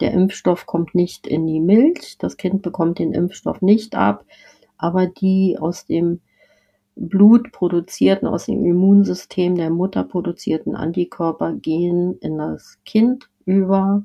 Der 0.00 0.12
Impfstoff 0.12 0.66
kommt 0.66 0.94
nicht 0.94 1.26
in 1.26 1.46
die 1.46 1.60
Milch, 1.60 2.16
das 2.18 2.36
Kind 2.36 2.62
bekommt 2.62 2.98
den 2.98 3.12
Impfstoff 3.12 3.62
nicht 3.62 3.94
ab, 3.94 4.24
aber 4.76 5.06
die 5.06 5.56
aus 5.58 5.86
dem 5.86 6.20
Blut 6.96 7.50
produzierten, 7.52 8.28
aus 8.28 8.46
dem 8.46 8.64
Immunsystem 8.64 9.56
der 9.56 9.70
Mutter 9.70 10.04
produzierten 10.04 10.76
Antikörper 10.76 11.52
gehen 11.54 12.18
in 12.20 12.38
das 12.38 12.78
Kind 12.84 13.28
über 13.44 14.04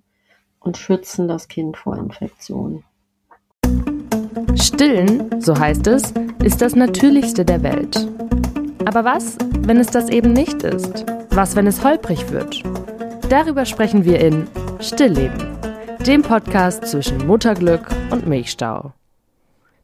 und 0.59 0.77
schützen 0.77 1.27
das 1.27 1.47
Kind 1.47 1.77
vor 1.77 1.97
Infektionen. 1.97 2.83
Stillen, 4.55 5.41
so 5.41 5.57
heißt 5.57 5.87
es, 5.87 6.13
ist 6.43 6.61
das 6.61 6.75
Natürlichste 6.75 7.45
der 7.45 7.63
Welt. 7.63 8.07
Aber 8.85 9.03
was, 9.03 9.37
wenn 9.59 9.77
es 9.77 9.87
das 9.87 10.09
eben 10.09 10.33
nicht 10.33 10.63
ist? 10.63 11.05
Was, 11.31 11.55
wenn 11.55 11.67
es 11.67 11.83
holprig 11.83 12.31
wird? 12.31 12.63
Darüber 13.29 13.65
sprechen 13.65 14.05
wir 14.05 14.19
in 14.19 14.47
Stillleben, 14.79 15.58
dem 16.05 16.21
Podcast 16.21 16.85
zwischen 16.85 17.27
Mutterglück 17.27 17.87
und 18.09 18.25
Milchstau. 18.25 18.93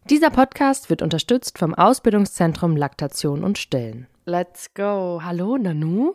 Dieser 0.09 0.29
Podcast 0.29 0.89
wird 0.89 1.01
unterstützt 1.01 1.59
vom 1.59 1.73
Ausbildungszentrum 1.73 2.77
Laktation 2.77 3.43
und 3.43 3.57
Stillen. 3.57 4.07
Let's 4.25 4.73
go. 4.73 5.21
Hallo, 5.23 5.57
Nanu? 5.57 6.13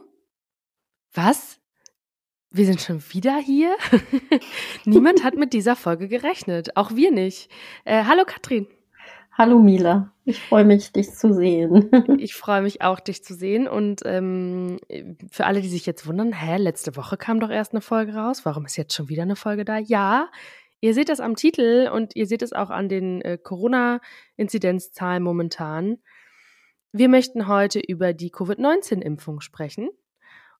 Was? 1.12 1.58
Wir 2.50 2.66
sind 2.66 2.80
schon 2.80 3.02
wieder 3.12 3.36
hier? 3.38 3.76
Niemand 4.84 5.22
hat 5.22 5.34
mit 5.36 5.52
dieser 5.52 5.76
Folge 5.76 6.08
gerechnet. 6.08 6.76
Auch 6.76 6.92
wir 6.96 7.12
nicht. 7.12 7.50
Äh, 7.84 8.04
hallo, 8.04 8.24
Katrin. 8.26 8.66
Hallo 9.32 9.58
Mila, 9.60 10.12
ich 10.24 10.40
freue 10.40 10.64
mich, 10.64 10.92
dich 10.92 11.12
zu 11.12 11.32
sehen. 11.32 11.90
ich 12.18 12.34
freue 12.34 12.62
mich 12.62 12.82
auch, 12.82 13.00
dich 13.00 13.24
zu 13.24 13.34
sehen. 13.34 13.68
Und 13.68 14.02
ähm, 14.04 14.78
für 15.30 15.46
alle, 15.46 15.62
die 15.62 15.68
sich 15.68 15.86
jetzt 15.86 16.06
wundern, 16.06 16.32
hä, 16.32 16.56
letzte 16.56 16.96
Woche 16.96 17.16
kam 17.16 17.40
doch 17.40 17.50
erst 17.50 17.72
eine 17.72 17.80
Folge 17.80 18.14
raus. 18.14 18.44
Warum 18.44 18.66
ist 18.66 18.76
jetzt 18.76 18.94
schon 18.94 19.08
wieder 19.08 19.22
eine 19.22 19.36
Folge 19.36 19.64
da? 19.64 19.78
Ja, 19.78 20.28
Ihr 20.82 20.94
seht 20.94 21.10
das 21.10 21.20
am 21.20 21.36
Titel 21.36 21.90
und 21.92 22.16
ihr 22.16 22.26
seht 22.26 22.40
es 22.40 22.54
auch 22.54 22.70
an 22.70 22.88
den 22.88 23.20
äh, 23.20 23.36
Corona-Inzidenzzahlen 23.36 25.22
momentan. 25.22 25.98
Wir 26.92 27.10
möchten 27.10 27.46
heute 27.46 27.80
über 27.80 28.14
die 28.14 28.30
Covid-19-Impfung 28.30 29.42
sprechen 29.42 29.90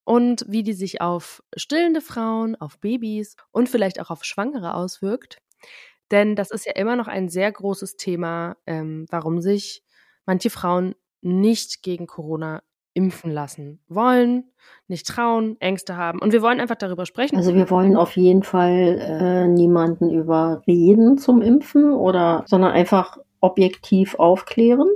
und 0.05 0.45
wie 0.47 0.63
die 0.63 0.75
sich 0.75 1.01
auf 1.01 1.43
stillende 1.57 2.03
Frauen, 2.03 2.55
auf 2.55 2.79
Babys 2.79 3.37
und 3.51 3.71
vielleicht 3.71 3.99
auch 3.99 4.11
auf 4.11 4.25
Schwangere 4.25 4.75
auswirkt. 4.75 5.41
Denn 6.11 6.37
das 6.37 6.51
ist 6.51 6.67
ja 6.67 6.73
immer 6.75 6.97
noch 6.97 7.09
ein 7.09 7.29
sehr 7.29 7.51
großes 7.51 7.97
Thema, 7.97 8.57
ähm, 8.67 9.07
warum 9.11 9.41
sich 9.41 9.85
manche 10.27 10.51
Frauen 10.51 10.95
nicht 11.23 11.83
gegen 11.83 12.07
Corona 12.07 12.63
impfen 12.93 13.31
lassen 13.31 13.81
wollen, 13.89 14.45
nicht 14.89 15.07
trauen, 15.07 15.57
Ängste 15.61 15.97
haben. 15.97 16.19
Und 16.21 16.33
wir 16.33 16.43
wollen 16.43 16.61
einfach 16.61 16.77
darüber 16.77 17.07
sprechen. 17.07 17.37
Also 17.37 17.55
wir 17.55 17.71
wollen 17.71 17.97
auf 17.97 18.17
jeden 18.17 18.43
Fall 18.43 18.99
äh, 19.01 19.49
niemanden 19.49 20.11
überreden 20.11 21.19
zum 21.19 21.41
Impfen 21.41 21.93
oder, 21.93 22.45
sondern 22.47 22.73
einfach 22.73 23.19
objektiv 23.41 24.17
aufklären 24.17 24.89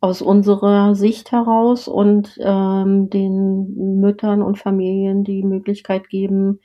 aus 0.00 0.22
unserer 0.22 0.94
Sicht 0.94 1.32
heraus 1.32 1.88
und 1.88 2.38
ähm, 2.40 3.10
den 3.10 4.00
Müttern 4.00 4.42
und 4.42 4.58
Familien 4.58 5.24
die 5.24 5.42
Möglichkeit 5.42 6.08
geben, 6.08 6.60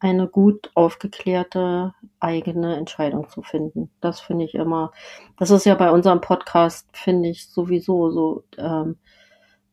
eine 0.00 0.28
gut 0.28 0.70
aufgeklärte 0.74 1.94
eigene 2.20 2.76
Entscheidung 2.76 3.28
zu 3.28 3.42
finden. 3.42 3.90
Das 4.00 4.20
finde 4.20 4.44
ich 4.44 4.54
immer, 4.54 4.92
das 5.38 5.50
ist 5.50 5.66
ja 5.66 5.74
bei 5.74 5.90
unserem 5.90 6.20
Podcast, 6.20 6.88
finde 6.92 7.28
ich 7.28 7.48
sowieso 7.48 8.10
so 8.10 8.44
ähm, 8.56 8.96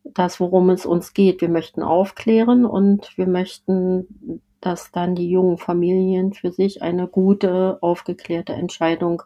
das, 0.03 0.39
worum 0.39 0.69
es 0.69 0.85
uns 0.85 1.13
geht. 1.13 1.41
Wir 1.41 1.49
möchten 1.49 1.81
aufklären 1.83 2.65
und 2.65 3.17
wir 3.17 3.27
möchten, 3.27 4.41
dass 4.61 4.91
dann 4.91 5.15
die 5.15 5.29
jungen 5.29 5.57
Familien 5.57 6.33
für 6.33 6.51
sich 6.51 6.81
eine 6.81 7.07
gute, 7.07 7.77
aufgeklärte 7.81 8.53
Entscheidung, 8.53 9.23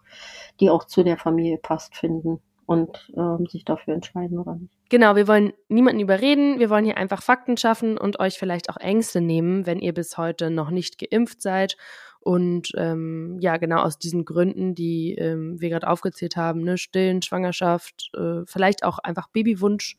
die 0.59 0.69
auch 0.69 0.86
zu 0.86 1.03
der 1.03 1.17
Familie 1.17 1.58
passt, 1.58 1.95
finden 1.95 2.41
und 2.70 3.12
ähm, 3.17 3.48
sich 3.48 3.66
dafür 3.66 3.95
entscheiden 3.95 4.38
oder 4.38 4.53
nicht. 4.53 4.72
Genau, 4.90 5.16
wir 5.16 5.28
wollen 5.28 5.53
niemanden 5.69 6.00
überreden, 6.00 6.59
wir 6.59 6.69
wollen 6.69 6.85
hier 6.85 6.97
einfach 6.97 7.24
Fakten 7.24 7.57
schaffen 7.57 7.97
und 7.97 8.19
euch 8.19 8.38
vielleicht 8.38 8.69
auch 8.69 8.78
Ängste 8.78 9.22
nehmen, 9.22 9.66
wenn 9.66 9.80
ihr 9.80 9.91
bis 9.91 10.19
heute 10.19 10.52
noch 10.52 10.69
nicht 10.69 11.00
geimpft 11.00 11.41
seid 11.41 11.78
und 12.19 12.72
ähm, 12.78 13.38
ja, 13.40 13.57
genau 13.57 13.81
aus 13.81 13.97
diesen 13.97 14.24
Gründen, 14.24 14.75
die 14.75 15.16
ähm, 15.16 15.59
wir 15.59 15.69
gerade 15.69 15.88
aufgezählt 15.88 16.35
haben, 16.35 16.62
ne, 16.62 16.78
Stillen, 16.78 17.24
Schwangerschaft, 17.24 18.12
äh, 18.16 18.46
vielleicht 18.46 18.84
auch 18.84 19.00
einfach 19.00 19.30
Babywunsch, 19.30 19.97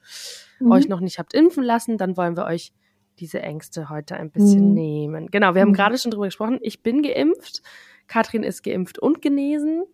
mhm. 0.60 0.70
euch 0.70 0.88
noch 0.88 1.00
nicht 1.00 1.18
habt 1.18 1.34
impfen 1.34 1.64
lassen, 1.64 1.98
dann 1.98 2.16
wollen 2.16 2.36
wir 2.36 2.44
euch 2.44 2.72
diese 3.18 3.42
Ängste 3.42 3.90
heute 3.90 4.14
ein 4.14 4.30
bisschen 4.30 4.68
mhm. 4.68 4.74
nehmen. 4.74 5.30
Genau, 5.32 5.54
wir 5.54 5.62
haben 5.62 5.70
mhm. 5.70 5.74
gerade 5.74 5.98
schon 5.98 6.12
drüber 6.12 6.26
gesprochen. 6.26 6.60
Ich 6.62 6.84
bin 6.84 7.02
geimpft. 7.02 7.62
Katrin 8.06 8.44
ist 8.44 8.62
geimpft 8.62 8.98
und 8.98 9.22
genesen. 9.22 9.84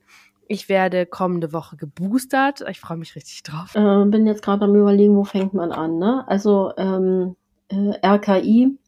Ich 0.48 0.68
werde 0.68 1.06
kommende 1.06 1.52
Woche 1.52 1.76
geboostert. 1.76 2.64
Ich 2.70 2.80
freue 2.80 2.96
mich 2.96 3.16
richtig 3.16 3.42
drauf. 3.42 3.74
Äh, 3.74 4.04
bin 4.06 4.26
jetzt 4.26 4.42
gerade 4.42 4.64
am 4.64 4.74
überlegen, 4.74 5.16
wo 5.16 5.24
fängt 5.24 5.54
man 5.54 5.72
an. 5.72 5.98
Ne? 5.98 6.24
Also 6.28 6.72
ähm, 6.76 7.36
äh, 7.68 8.06
RKI 8.06 8.78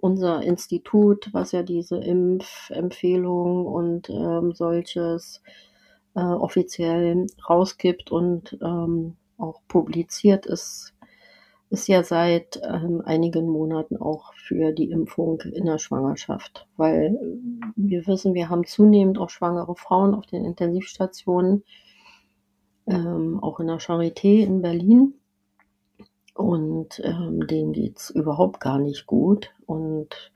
unser 0.00 0.42
Institut, 0.42 1.28
was 1.32 1.52
ja 1.52 1.62
diese 1.62 1.96
Impfempfehlung 1.98 3.66
und 3.66 4.10
ähm, 4.10 4.52
solches 4.52 5.42
äh, 6.14 6.20
offiziell 6.20 7.26
rausgibt 7.48 8.10
und 8.10 8.58
ähm, 8.62 9.16
auch 9.36 9.60
publiziert, 9.68 10.46
ist, 10.46 10.93
ist 11.74 11.88
ja 11.88 12.04
seit 12.04 12.60
ähm, 12.62 13.02
einigen 13.04 13.48
Monaten 13.48 13.96
auch 13.96 14.32
für 14.34 14.72
die 14.72 14.90
Impfung 14.90 15.40
in 15.40 15.66
der 15.66 15.78
Schwangerschaft, 15.78 16.68
weil 16.76 17.18
wir 17.74 18.06
wissen, 18.06 18.32
wir 18.34 18.48
haben 18.48 18.64
zunehmend 18.64 19.18
auch 19.18 19.28
schwangere 19.28 19.74
Frauen 19.74 20.14
auf 20.14 20.24
den 20.26 20.44
Intensivstationen, 20.44 21.64
ähm, 22.86 23.42
auch 23.42 23.58
in 23.58 23.66
der 23.66 23.80
Charité 23.80 24.44
in 24.44 24.62
Berlin. 24.62 25.14
Und 26.34 27.00
ähm, 27.04 27.46
denen 27.46 27.72
geht's 27.72 28.10
überhaupt 28.10 28.60
gar 28.60 28.78
nicht 28.78 29.06
gut. 29.06 29.52
Und 29.66 30.32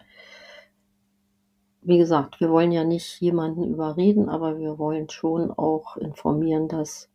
wie 1.83 1.99
gesagt, 1.99 2.41
wir 2.41 2.51
wollen 2.51 2.73
ja 2.73 2.83
nicht 2.83 3.21
jemanden 3.21 3.63
überreden, 3.63 4.29
aber 4.29 4.59
wir 4.59 4.79
wollen 4.79 5.09
schon 5.09 5.53
auch 5.53 5.97
informieren, 5.97 6.67
dass 6.67 7.09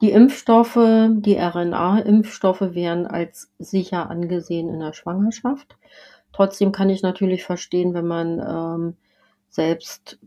die 0.00 0.12
Impfstoffe, 0.12 0.78
die 1.10 1.36
RNA-Impfstoffe 1.36 2.74
werden 2.74 3.06
als 3.06 3.52
sicher 3.58 4.10
angesehen 4.10 4.68
in 4.68 4.80
der 4.80 4.92
Schwangerschaft. 4.92 5.76
Trotzdem 6.32 6.72
kann 6.72 6.90
ich 6.90 7.02
natürlich 7.02 7.44
verstehen, 7.44 7.92
wenn 7.92 8.06
man 8.06 8.38
ähm, 8.38 8.96
selbst 9.48 10.18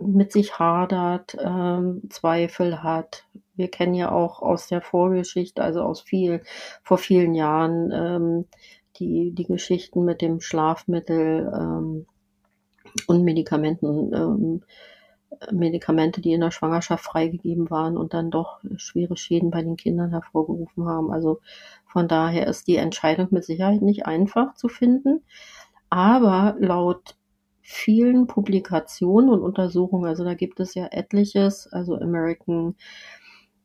mit 0.00 0.32
sich 0.32 0.58
hadert, 0.58 1.36
ähm, 1.40 2.02
Zweifel 2.10 2.82
hat, 2.82 3.24
wir 3.54 3.68
kennen 3.68 3.94
ja 3.94 4.10
auch 4.10 4.42
aus 4.42 4.66
der 4.66 4.80
Vorgeschichte, 4.80 5.62
also 5.62 5.82
aus 5.82 6.00
viel, 6.00 6.42
vor 6.82 6.98
vielen 6.98 7.34
Jahren, 7.34 7.90
ähm, 7.92 8.44
die, 8.96 9.32
die 9.32 9.44
Geschichten 9.44 10.04
mit 10.04 10.20
dem 10.20 10.40
Schlafmittel 10.40 11.52
ähm, 11.54 12.06
und 13.06 13.24
Medikamenten, 13.24 14.12
ähm, 14.14 14.62
Medikamente, 15.50 16.20
die 16.20 16.32
in 16.32 16.40
der 16.40 16.50
Schwangerschaft 16.50 17.04
freigegeben 17.04 17.70
waren 17.70 17.96
und 17.96 18.14
dann 18.14 18.30
doch 18.30 18.60
schwere 18.76 19.16
Schäden 19.16 19.50
bei 19.50 19.62
den 19.62 19.76
Kindern 19.76 20.10
hervorgerufen 20.10 20.86
haben. 20.86 21.12
Also 21.12 21.40
von 21.86 22.08
daher 22.08 22.46
ist 22.46 22.66
die 22.68 22.76
Entscheidung 22.76 23.28
mit 23.30 23.44
Sicherheit 23.44 23.82
nicht 23.82 24.06
einfach 24.06 24.54
zu 24.54 24.68
finden. 24.68 25.22
Aber 25.90 26.56
laut 26.58 27.16
vielen 27.60 28.26
Publikationen 28.26 29.30
und 29.30 29.42
Untersuchungen, 29.42 30.06
also 30.06 30.24
da 30.24 30.34
gibt 30.34 30.60
es 30.60 30.74
ja 30.74 30.88
etliches, 30.90 31.68
also 31.72 31.96
American 31.96 32.74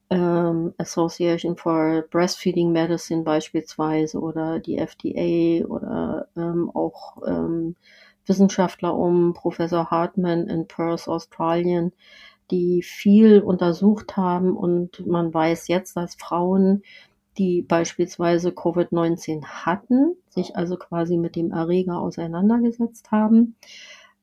ähm, 0.09 0.73
Association 0.77 1.57
for 1.57 2.06
Breastfeeding 2.11 2.72
Medicine 2.72 3.23
beispielsweise 3.23 4.19
oder 4.19 4.59
die 4.59 4.77
FDA 4.77 5.66
oder 5.67 6.27
ähm, 6.38 6.72
auch 6.73 7.17
ähm, 7.27 7.75
Wissenschaftler 8.27 8.95
um 8.95 9.33
Professor 9.33 9.89
Hartman 9.89 10.47
in 10.47 10.68
Perth, 10.68 11.07
Australien, 11.07 11.94
die 12.51 12.81
viel 12.81 13.41
untersucht 13.41 14.18
haben 14.18 14.56
und 14.56 15.06
man 15.06 15.33
weiß 15.33 15.68
jetzt, 15.68 15.97
dass 15.97 16.15
Frauen, 16.15 16.83
die 17.38 17.62
beispielsweise 17.62 18.50
Covid-19 18.50 19.45
hatten, 19.45 20.15
sich 20.29 20.56
also 20.56 20.77
quasi 20.77 21.18
mit 21.18 21.35
dem 21.35 21.51
Erreger 21.51 22.00
auseinandergesetzt 22.00 23.12
haben, 23.12 23.56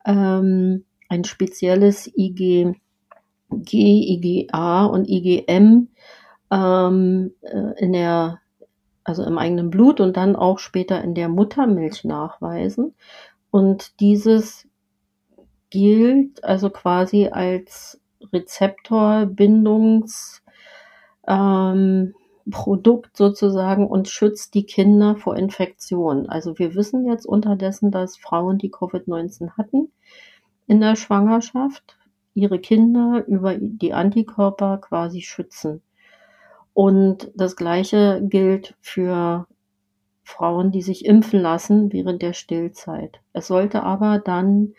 ähm, 0.04 0.84
ein 1.08 1.24
spezielles 1.24 2.10
IG 2.16 2.74
G, 3.62 4.14
IgA 4.14 4.86
und 4.86 5.08
IgM 5.08 5.88
ähm, 6.50 7.32
äh, 7.42 7.78
in 7.78 7.92
der, 7.92 8.40
also 9.04 9.24
im 9.24 9.38
eigenen 9.38 9.70
Blut 9.70 10.00
und 10.00 10.16
dann 10.16 10.36
auch 10.36 10.58
später 10.58 11.02
in 11.02 11.14
der 11.14 11.28
Muttermilch 11.28 12.04
nachweisen. 12.04 12.94
Und 13.54 14.00
dieses 14.00 14.66
gilt 15.70 16.42
also 16.42 16.70
quasi 16.70 17.28
als 17.28 18.00
Rezeptorbindungs 18.32 20.42
ähm, 21.28 22.16
sozusagen 23.12 23.86
und 23.86 24.08
schützt 24.08 24.54
die 24.54 24.66
Kinder 24.66 25.14
vor 25.14 25.36
Infektionen. 25.36 26.28
Also 26.28 26.58
wir 26.58 26.74
wissen 26.74 27.06
jetzt 27.06 27.26
unterdessen, 27.26 27.92
dass 27.92 28.16
Frauen, 28.16 28.58
die 28.58 28.72
Covid-19 28.72 29.56
hatten, 29.56 29.92
in 30.66 30.80
der 30.80 30.96
Schwangerschaft 30.96 31.96
ihre 32.34 32.58
Kinder 32.58 33.24
über 33.28 33.54
die 33.56 33.92
Antikörper 33.92 34.78
quasi 34.78 35.22
schützen. 35.22 35.80
Und 36.72 37.30
das 37.36 37.54
Gleiche 37.54 38.20
gilt 38.20 38.74
für 38.80 39.46
Frauen, 40.24 40.72
die 40.72 40.82
sich 40.82 41.04
impfen 41.04 41.40
lassen 41.40 41.92
während 41.92 42.22
der 42.22 42.32
Stillzeit. 42.32 43.20
Es 43.32 43.46
sollte 43.46 43.82
aber 43.82 44.18
dann 44.18 44.74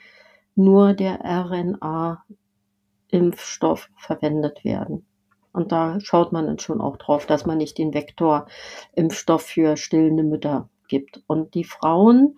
nur 0.55 0.93
der 0.93 1.23
RNA-Impfstoff 1.23 3.89
verwendet 3.95 4.65
werden. 4.65 5.05
Und 5.53 5.71
da 5.71 5.99
schaut 6.01 6.33
man 6.33 6.47
dann 6.47 6.59
schon 6.59 6.81
auch 6.81 6.97
drauf, 6.97 7.25
dass 7.25 7.45
man 7.45 7.59
nicht 7.59 7.77
den 7.77 7.93
Vektor-Impfstoff 7.93 9.43
für 9.43 9.77
stillende 9.77 10.23
Mütter 10.23 10.67
gibt. 10.89 11.23
Und 11.27 11.53
die 11.53 11.63
Frauen 11.63 12.37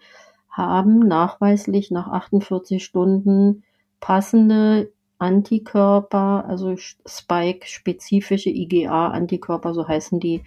haben 0.50 1.00
nachweislich 1.00 1.90
nach 1.90 2.08
48 2.08 2.84
Stunden 2.84 3.64
passende 4.00 4.92
Antikörper, 5.20 6.46
also 6.48 6.76
Spike-spezifische 6.78 8.50
IgA-Antikörper, 8.50 9.74
so 9.74 9.88
heißen 9.88 10.20
die, 10.20 10.44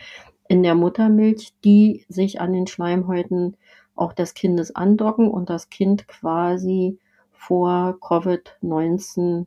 in 0.50 0.64
der 0.64 0.74
Muttermilch, 0.74 1.54
die 1.64 2.04
sich 2.08 2.40
an 2.40 2.52
den 2.52 2.66
Schleimhäuten 2.66 3.56
auch 3.94 4.12
des 4.12 4.34
Kindes 4.34 4.74
andocken 4.74 5.30
und 5.30 5.48
das 5.48 5.70
Kind 5.70 6.08
quasi 6.08 6.98
vor 7.30 7.98
Covid-19 8.00 9.46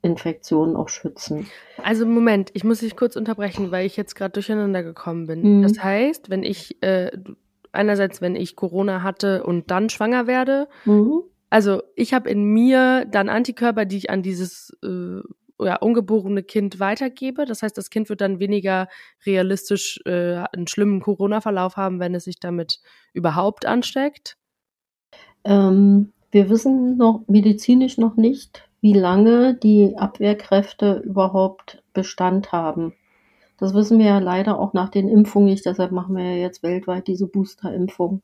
Infektionen 0.00 0.76
auch 0.76 0.88
schützen. 0.88 1.48
Also 1.82 2.06
Moment, 2.06 2.50
ich 2.54 2.62
muss 2.62 2.78
dich 2.78 2.94
kurz 2.94 3.16
unterbrechen, 3.16 3.72
weil 3.72 3.84
ich 3.84 3.96
jetzt 3.96 4.14
gerade 4.14 4.30
durcheinander 4.30 4.84
gekommen 4.84 5.26
bin. 5.26 5.58
Mhm. 5.58 5.62
Das 5.62 5.82
heißt, 5.82 6.30
wenn 6.30 6.44
ich 6.44 6.80
äh, 6.80 7.10
einerseits, 7.72 8.20
wenn 8.20 8.36
ich 8.36 8.54
Corona 8.54 9.02
hatte 9.02 9.42
und 9.42 9.72
dann 9.72 9.88
schwanger 9.88 10.28
werde, 10.28 10.68
mhm. 10.84 11.22
also 11.50 11.82
ich 11.96 12.14
habe 12.14 12.30
in 12.30 12.44
mir 12.44 13.04
dann 13.10 13.28
Antikörper, 13.28 13.84
die 13.84 13.96
ich 13.96 14.10
an 14.10 14.22
dieses 14.22 14.76
äh, 14.84 15.22
ja, 15.64 15.76
ungeborene 15.76 16.42
Kind 16.42 16.80
weitergebe. 16.80 17.44
Das 17.44 17.62
heißt, 17.62 17.76
das 17.76 17.90
Kind 17.90 18.08
wird 18.08 18.20
dann 18.20 18.40
weniger 18.40 18.88
realistisch 19.26 20.00
äh, 20.04 20.44
einen 20.52 20.66
schlimmen 20.66 21.00
Corona-Verlauf 21.00 21.76
haben, 21.76 22.00
wenn 22.00 22.14
es 22.14 22.24
sich 22.24 22.40
damit 22.40 22.80
überhaupt 23.12 23.66
ansteckt. 23.66 24.36
Ähm, 25.44 26.12
wir 26.30 26.48
wissen 26.48 26.96
noch 26.96 27.24
medizinisch 27.28 27.98
noch 27.98 28.16
nicht, 28.16 28.68
wie 28.80 28.94
lange 28.94 29.54
die 29.54 29.96
Abwehrkräfte 29.96 31.02
überhaupt 31.04 31.82
Bestand 31.92 32.52
haben. 32.52 32.94
Das 33.58 33.74
wissen 33.74 33.98
wir 33.98 34.06
ja 34.06 34.18
leider 34.18 34.58
auch 34.58 34.72
nach 34.72 34.88
den 34.88 35.08
Impfungen 35.08 35.48
nicht, 35.48 35.66
deshalb 35.66 35.92
machen 35.92 36.16
wir 36.16 36.24
ja 36.24 36.36
jetzt 36.36 36.62
weltweit 36.62 37.06
diese 37.06 37.28
Booster-Impfung. 37.28 38.22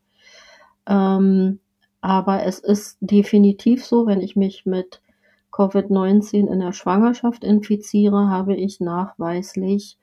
Ähm, 0.89 1.61
aber 2.01 2.45
es 2.45 2.59
ist 2.61 2.99
definitiv 3.01 3.85
so, 3.85 4.07
wenn 4.07 4.21
ich 4.21 4.37
mich 4.37 4.67
mit 4.67 5.03
Covid-19 5.59 6.47
in 6.47 6.61
der 6.61 6.73
Schwangerschaft 6.73 7.43
infiziere, 7.43 8.29
habe 8.29 8.55
ich 8.55 8.79
nachweislich 8.79 9.99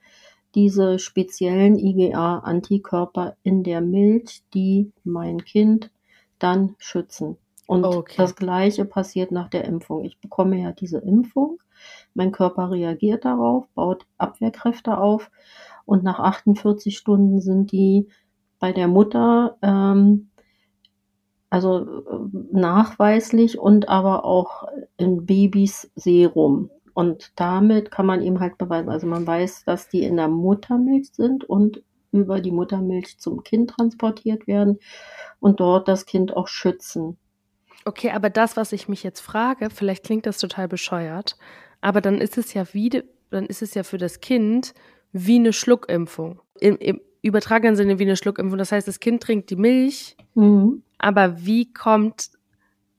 diese 0.53 0.99
speziellen 0.99 1.79
IgA-Antikörper 1.79 3.37
in 3.43 3.63
der 3.63 3.79
Milch, 3.79 4.43
die 4.53 4.91
mein 5.05 5.43
Kind 5.45 5.91
dann 6.39 6.75
schützen. 6.77 7.37
Und 7.67 7.85
okay. 7.85 8.15
das 8.17 8.35
Gleiche 8.35 8.83
passiert 8.83 9.31
nach 9.31 9.49
der 9.49 9.63
Impfung. 9.63 10.03
Ich 10.03 10.19
bekomme 10.19 10.61
ja 10.61 10.71
diese 10.73 10.99
Impfung, 10.99 11.59
mein 12.13 12.31
Körper 12.31 12.71
reagiert 12.71 13.25
darauf, 13.25 13.67
baut 13.75 14.05
Abwehrkräfte 14.17 14.97
auf 14.97 15.31
und 15.85 16.03
nach 16.03 16.19
48 16.19 16.97
Stunden 16.97 17.41
sind 17.41 17.71
die 17.71 18.07
bei 18.59 18.71
der 18.71 18.87
Mutter 18.87 19.57
ähm, 19.61 20.29
also 21.49 21.79
äh, 21.79 22.37
nachweislich 22.51 23.59
und 23.59 23.87
aber 23.87 24.25
auch 24.25 24.67
in 24.97 25.25
Babys 25.25 25.91
Serum. 25.95 26.69
Und 26.93 27.31
damit 27.35 27.91
kann 27.91 28.05
man 28.05 28.21
eben 28.21 28.39
halt 28.39 28.57
beweisen, 28.57 28.89
also 28.89 29.05
man 29.05 29.27
weiß, 29.27 29.65
dass 29.65 29.89
die 29.89 30.03
in 30.03 30.15
der 30.15 30.29
Muttermilch 30.29 31.11
sind 31.11 31.43
und 31.43 31.83
über 32.11 32.39
die 32.39 32.51
Muttermilch 32.51 33.19
zum 33.19 33.43
Kind 33.43 33.71
transportiert 33.71 34.47
werden 34.47 34.79
und 35.39 35.59
dort 35.59 35.89
das 35.89 36.05
Kind 36.05 36.35
auch 36.35 36.47
schützen. 36.47 37.17
Okay, 37.83 38.11
aber 38.11 38.29
das, 38.29 38.55
was 38.55 38.71
ich 38.71 38.87
mich 38.87 39.03
jetzt 39.03 39.19
frage, 39.19 39.69
vielleicht 39.69 40.05
klingt 40.05 40.25
das 40.25 40.37
total 40.37 40.67
bescheuert, 40.69 41.37
aber 41.81 41.99
dann 41.99 42.19
ist 42.19 42.37
es 42.37 42.53
ja 42.53 42.65
wie, 42.71 43.03
dann 43.29 43.45
ist 43.45 43.61
es 43.61 43.73
ja 43.73 43.83
für 43.83 43.97
das 43.97 44.21
Kind 44.21 44.73
wie 45.11 45.35
eine 45.35 45.53
Schluckimpfung. 45.53 46.39
Im, 46.59 46.77
im 46.77 47.01
übertragenen 47.21 47.75
Sinne 47.75 47.99
wie 47.99 48.03
eine 48.03 48.17
Schluckimpfung. 48.17 48.57
Das 48.57 48.71
heißt, 48.71 48.87
das 48.87 48.99
Kind 48.99 49.21
trinkt 49.21 49.49
die 49.49 49.55
Milch, 49.55 50.15
mhm. 50.35 50.83
aber 50.97 51.45
wie 51.45 51.73
kommt 51.73 52.29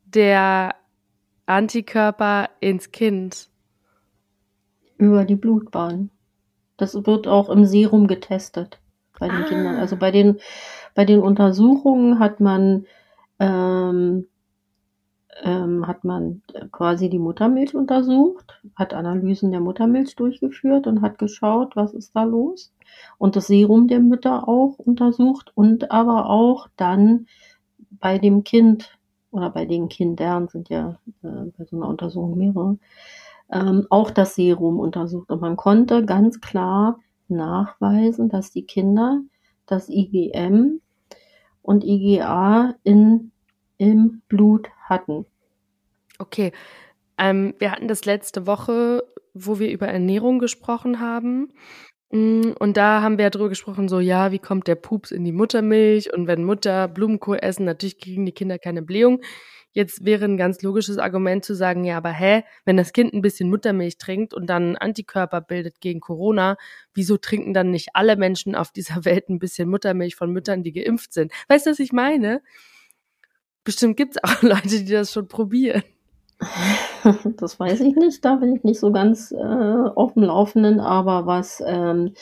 der 0.04 0.74
Antikörper 1.46 2.50
ins 2.60 2.92
Kind? 2.92 3.48
Über 4.98 5.24
die 5.24 5.36
Blutbahn. 5.36 6.10
Das 6.76 6.94
wird 6.94 7.26
auch 7.26 7.48
im 7.48 7.64
Serum 7.64 8.06
getestet 8.06 8.80
bei 9.18 9.28
den 9.28 9.44
ah. 9.44 9.48
Kindern. 9.48 9.76
Also 9.76 9.96
bei 9.96 10.10
den, 10.10 10.38
bei 10.94 11.04
den 11.04 11.20
Untersuchungen 11.20 12.18
hat 12.18 12.40
man 12.40 12.86
ähm, 13.38 14.26
ähm, 15.42 15.86
hat 15.86 16.04
man 16.04 16.42
quasi 16.72 17.10
die 17.10 17.18
Muttermilch 17.18 17.74
untersucht, 17.74 18.60
hat 18.74 18.94
Analysen 18.94 19.50
der 19.50 19.60
Muttermilch 19.60 20.16
durchgeführt 20.16 20.86
und 20.86 21.02
hat 21.02 21.18
geschaut, 21.18 21.76
was 21.76 21.94
ist 21.94 22.14
da 22.16 22.24
los. 22.24 22.72
Und 23.18 23.36
das 23.36 23.48
Serum 23.48 23.88
der 23.88 24.00
Mütter 24.00 24.48
auch 24.48 24.78
untersucht 24.78 25.52
und 25.54 25.90
aber 25.90 26.30
auch 26.30 26.68
dann 26.76 27.26
bei 27.90 28.18
dem 28.18 28.44
Kind 28.44 28.98
oder 29.36 29.50
bei 29.50 29.66
den 29.66 29.88
Kindern 29.88 30.48
sind 30.48 30.68
ja 30.68 30.98
äh, 31.22 31.50
bei 31.56 31.64
so 31.64 31.76
einer 31.76 31.88
Untersuchung 31.88 32.36
mehrere, 32.36 32.78
ähm, 33.52 33.86
auch 33.90 34.10
das 34.10 34.34
Serum 34.34 34.78
untersucht. 34.78 35.30
Und 35.30 35.40
man 35.40 35.56
konnte 35.56 36.04
ganz 36.04 36.40
klar 36.40 36.98
nachweisen, 37.28 38.28
dass 38.28 38.50
die 38.50 38.64
Kinder 38.64 39.20
das 39.66 39.88
IgM 39.88 40.80
und 41.62 41.84
IgA 41.84 42.74
in 42.82 43.32
im 43.78 44.22
Blut 44.28 44.68
hatten. 44.84 45.26
Okay. 46.18 46.52
Ähm, 47.18 47.54
wir 47.58 47.70
hatten 47.70 47.88
das 47.88 48.04
letzte 48.04 48.46
Woche, 48.46 49.02
wo 49.34 49.58
wir 49.58 49.70
über 49.70 49.88
Ernährung 49.88 50.38
gesprochen 50.38 51.00
haben. 51.00 51.52
Mm, 52.10 52.52
und 52.58 52.76
da 52.76 53.02
haben 53.02 53.18
wir 53.18 53.24
ja 53.24 53.30
drüber 53.30 53.48
gesprochen, 53.48 53.88
so, 53.88 53.98
ja, 54.00 54.30
wie 54.32 54.38
kommt 54.38 54.68
der 54.68 54.76
Pups 54.76 55.10
in 55.10 55.24
die 55.24 55.32
Muttermilch? 55.32 56.12
Und 56.12 56.26
wenn 56.26 56.44
Mutter 56.44 56.88
Blumenkohl 56.88 57.38
essen, 57.40 57.64
natürlich 57.64 57.98
kriegen 57.98 58.26
die 58.26 58.32
Kinder 58.32 58.58
keine 58.58 58.82
Blähung. 58.82 59.20
Jetzt 59.72 60.06
wäre 60.06 60.24
ein 60.24 60.38
ganz 60.38 60.62
logisches 60.62 60.96
Argument 60.96 61.44
zu 61.44 61.54
sagen, 61.54 61.84
ja, 61.84 61.98
aber 61.98 62.10
hä, 62.10 62.44
wenn 62.64 62.78
das 62.78 62.94
Kind 62.94 63.12
ein 63.12 63.20
bisschen 63.20 63.50
Muttermilch 63.50 63.98
trinkt 63.98 64.32
und 64.32 64.46
dann 64.46 64.76
Antikörper 64.76 65.42
bildet 65.42 65.80
gegen 65.80 66.00
Corona, 66.00 66.56
wieso 66.94 67.18
trinken 67.18 67.52
dann 67.52 67.72
nicht 67.72 67.90
alle 67.92 68.16
Menschen 68.16 68.54
auf 68.54 68.72
dieser 68.72 69.04
Welt 69.04 69.28
ein 69.28 69.38
bisschen 69.38 69.68
Muttermilch 69.68 70.16
von 70.16 70.32
Müttern, 70.32 70.62
die 70.62 70.72
geimpft 70.72 71.12
sind? 71.12 71.30
Weißt 71.48 71.66
du, 71.66 71.70
was 71.72 71.78
ich 71.78 71.92
meine? 71.92 72.40
Bestimmt 73.64 73.96
gibt's 73.98 74.16
auch 74.22 74.40
Leute, 74.42 74.82
die 74.84 74.92
das 74.92 75.12
schon 75.12 75.28
probieren. 75.28 75.82
Das 77.36 77.58
weiß 77.60 77.80
ich 77.80 77.94
nicht, 77.94 78.24
da 78.24 78.36
bin 78.36 78.56
ich 78.56 78.64
nicht 78.64 78.80
so 78.80 78.90
ganz 78.90 79.30
äh, 79.30 79.36
auf 79.36 80.14
dem 80.14 80.24
Laufenden, 80.24 80.80
aber 80.80 81.26
was 81.26 81.62
ähm, 81.64 82.14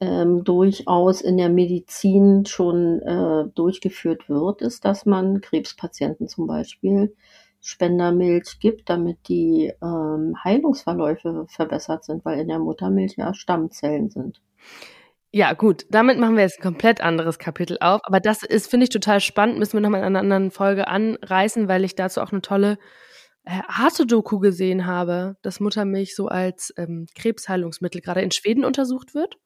ähm, 0.00 0.44
durchaus 0.44 1.20
in 1.20 1.36
der 1.36 1.48
Medizin 1.48 2.44
schon 2.46 3.00
äh, 3.02 3.44
durchgeführt 3.54 4.28
wird, 4.28 4.60
ist, 4.60 4.84
dass 4.84 5.06
man 5.06 5.40
Krebspatienten 5.40 6.28
zum 6.28 6.46
Beispiel 6.46 7.14
Spendermilch 7.60 8.58
gibt, 8.60 8.90
damit 8.90 9.28
die 9.28 9.72
ähm, 9.82 10.34
Heilungsverläufe 10.44 11.46
verbessert 11.48 12.04
sind, 12.04 12.24
weil 12.24 12.40
in 12.40 12.48
der 12.48 12.58
Muttermilch 12.58 13.14
ja 13.16 13.32
Stammzellen 13.32 14.10
sind. 14.10 14.42
Ja, 15.32 15.52
gut, 15.54 15.86
damit 15.90 16.18
machen 16.18 16.36
wir 16.36 16.44
jetzt 16.44 16.58
ein 16.58 16.62
komplett 16.62 17.00
anderes 17.00 17.38
Kapitel 17.38 17.78
auf. 17.80 18.00
Aber 18.04 18.20
das 18.20 18.42
ist, 18.44 18.70
finde 18.70 18.84
ich, 18.84 18.90
total 18.90 19.20
spannend. 19.20 19.58
Müssen 19.58 19.72
wir 19.72 19.80
nochmal 19.80 20.00
in 20.00 20.06
einer 20.06 20.20
anderen 20.20 20.50
Folge 20.50 20.86
anreißen, 20.86 21.66
weil 21.66 21.84
ich 21.84 21.96
dazu 21.96 22.20
auch 22.20 22.30
eine 22.30 22.42
tolle 22.42 22.78
äh, 23.46 23.60
Arte-Doku 23.68 24.38
gesehen 24.38 24.86
habe, 24.86 25.36
dass 25.42 25.60
Muttermilch 25.60 26.16
so 26.16 26.28
als 26.28 26.72
ähm, 26.78 27.06
Krebsheilungsmittel 27.14 28.00
gerade 28.00 28.22
in 28.22 28.30
Schweden 28.30 28.64
untersucht 28.64 29.14
wird. 29.14 29.36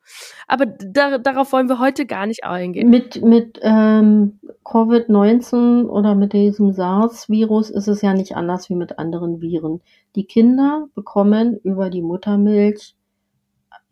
Aber 0.47 0.67
da, 0.67 1.19
darauf 1.19 1.53
wollen 1.53 1.69
wir 1.69 1.81
heute 1.81 2.07
gar 2.07 2.27
nicht 2.27 2.45
eingehen. 2.45 2.91
Mit, 2.91 3.23
mit 3.25 3.59
ähm, 3.63 4.39
Covid-19 4.65 5.87
oder 5.87 6.15
mit 6.15 6.33
diesem 6.33 6.73
SARS-Virus 6.73 7.71
ist 7.71 7.89
es 7.89 8.01
ja 8.03 8.15
nicht 8.15 8.37
anders 8.37 8.71
wie 8.71 8.77
mit 8.77 9.01
anderen 9.01 9.41
Viren. 9.41 9.81
Die 10.15 10.25
Kinder 10.25 10.87
bekommen 10.95 11.59
über 11.65 11.91
die 11.91 12.03
Muttermilch 12.03 12.95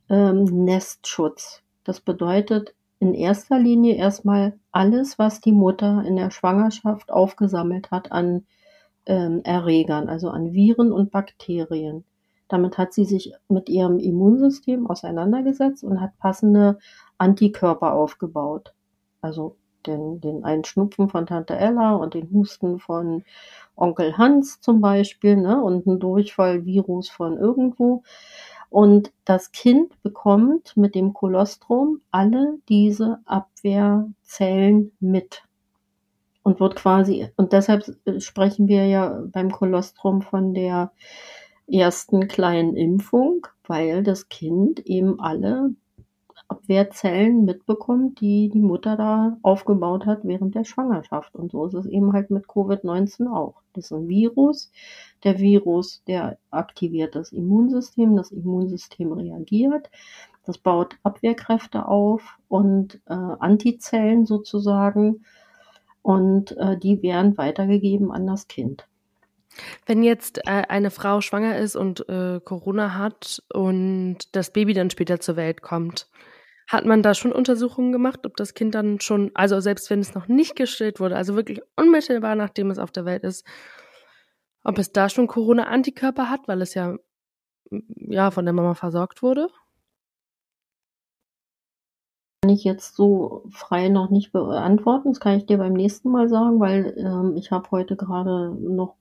ähm, 0.09 0.45
Nestschutz. 0.45 1.63
Das 1.83 2.01
bedeutet 2.01 2.75
in 3.01 3.13
erster 3.13 3.59
Linie 3.59 3.97
erstmal 3.97 4.59
alles, 4.71 5.19
was 5.19 5.41
die 5.41 5.53
Mutter 5.53 6.05
in 6.07 6.17
der 6.17 6.31
Schwangerschaft 6.31 7.11
aufgesammelt 7.11 7.91
hat 7.91 8.13
an 8.13 8.47
ähm, 9.07 9.41
Erregern, 9.45 10.09
also 10.09 10.31
an 10.31 10.53
Viren 10.53 10.93
und 10.93 11.11
Bakterien. 11.11 12.05
Damit 12.49 12.79
hat 12.79 12.93
sie 12.93 13.05
sich 13.05 13.33
mit 13.49 13.69
ihrem 13.69 13.99
Immunsystem 13.99 14.87
auseinandergesetzt 14.87 15.83
und 15.83 16.01
hat 16.01 16.17
passende 16.19 16.79
Antikörper 17.19 17.93
aufgebaut. 17.93 18.73
Also 19.21 19.57
den, 19.87 20.21
den 20.21 20.45
einen 20.45 20.65
Schnupfen 20.65 21.09
von 21.09 21.27
Tante 21.27 21.57
Ella 21.57 21.95
und 21.95 22.15
den 22.15 22.31
Husten 22.33 22.79
von 22.79 23.25
Onkel 23.75 24.17
Hans 24.19 24.61
zum 24.61 24.81
Beispiel 24.81 25.37
ne, 25.37 25.63
und 25.63 25.87
ein 25.87 25.99
Durchfallvirus 25.99 27.09
von 27.09 27.37
irgendwo. 27.37 28.03
Und 28.69 29.13
das 29.25 29.53
Kind 29.53 30.01
bekommt 30.03 30.77
mit 30.77 30.95
dem 30.95 31.13
Kolostrum 31.13 32.01
alle 32.11 32.59
diese 32.69 33.21
Abwehrzellen 33.25 34.93
mit 34.99 35.46
und 36.47 36.61
wird 36.61 36.77
quasi, 36.77 37.29
und 37.37 37.53
deshalb 37.53 37.85
sprechen 38.19 38.69
wir 38.69 38.87
ja 38.87 39.21
beim 39.33 39.51
Kolostrum 39.51 40.23
von 40.23 40.55
der 40.55 40.93
ersten 41.67 42.29
kleinen 42.29 42.77
Impfung, 42.77 43.49
weil 43.67 44.05
das 44.05 44.29
Kind 44.29 44.79
eben 44.87 45.19
alle 45.19 45.75
Abwehrzellen 46.47 47.45
mitbekommt, 47.45 48.21
die 48.21 48.49
die 48.49 48.61
Mutter 48.61 48.97
da 48.97 49.37
aufgebaut 49.43 50.07
hat 50.07 50.21
während 50.23 50.55
der 50.55 50.63
Schwangerschaft. 50.63 51.35
Und 51.35 51.51
so 51.51 51.67
ist 51.67 51.75
es 51.75 51.87
eben 51.87 52.13
halt 52.13 52.31
mit 52.31 52.45
Covid-19 52.45 53.27
auch. 53.29 53.57
Das 53.73 53.87
ist 53.87 53.93
ein 53.93 54.07
Virus. 54.07 54.71
Der 55.25 55.41
Virus, 55.41 56.05
der 56.07 56.39
aktiviert 56.53 57.17
das 57.17 57.33
Immunsystem. 57.33 58.15
Das 58.15 58.31
Immunsystem 58.31 59.11
reagiert. 59.11 59.91
Das 60.45 60.59
baut 60.59 60.97
Abwehrkräfte 61.03 61.89
auf 61.89 62.39
und 62.47 63.01
äh, 63.07 63.15
Antizellen 63.15 64.27
sozusagen. 64.27 65.25
Und 66.07 66.57
äh, 66.59 66.79
die 66.79 67.03
werden 67.03 67.37
weitergegeben 67.37 68.13
an 68.13 68.29
das 68.29 68.47
Kind. 68.47 68.87
Wenn 69.87 70.05
jetzt 70.05 70.39
äh, 70.47 70.63
eine 70.69 70.93
Frau 70.93 71.21
schwanger 71.21 71.59
ist 71.59 71.75
und 71.75 72.09
äh, 72.09 72.39
Corona 72.39 72.95
hat 72.95 73.43
und 73.53 74.19
das 74.31 74.53
Baby 74.53 74.73
dann 74.73 74.89
später 74.89 75.19
zur 75.19 75.35
Welt 75.35 75.63
kommt, 75.63 76.09
hat 76.69 76.85
man 76.85 77.03
da 77.03 77.13
schon 77.15 77.33
Untersuchungen 77.33 77.91
gemacht, 77.91 78.25
ob 78.25 78.37
das 78.37 78.55
Kind 78.55 78.77
dann 78.77 79.01
schon, 79.01 79.33
also 79.35 79.59
selbst 79.59 79.91
wenn 79.91 79.99
es 79.99 80.15
noch 80.15 80.29
nicht 80.29 80.55
gestillt 80.55 81.01
wurde, 81.01 81.17
also 81.17 81.35
wirklich 81.35 81.61
unmittelbar 81.75 82.37
nachdem 82.37 82.71
es 82.71 82.79
auf 82.79 82.93
der 82.93 83.05
Welt 83.05 83.25
ist, 83.25 83.45
ob 84.63 84.79
es 84.79 84.93
da 84.93 85.09
schon 85.09 85.27
Corona-Antikörper 85.27 86.31
hat, 86.31 86.47
weil 86.47 86.63
es 86.63 86.75
ja, 86.75 86.95
ja 87.97 88.31
von 88.31 88.45
der 88.45 88.55
Mama 88.55 88.75
versorgt 88.75 89.25
wurde? 89.25 89.49
Ich 92.49 92.65
jetzt 92.65 92.97
so 92.97 93.43
frei 93.51 93.89
noch 93.89 94.11
nicht 94.11 94.33
beantworten. 94.33 95.11
Das 95.11 95.21
kann 95.21 95.37
ich 95.37 95.47
dir 95.47 95.59
beim 95.59 95.73
nächsten 95.73 96.11
Mal 96.11 96.29
sagen, 96.29 96.61
weil 96.61 96.95
ähm, 96.99 97.37
ich 97.37 97.51
habe 97.51 97.71
heute 97.71 97.97
gerade 97.97 98.55
noch 98.61 98.95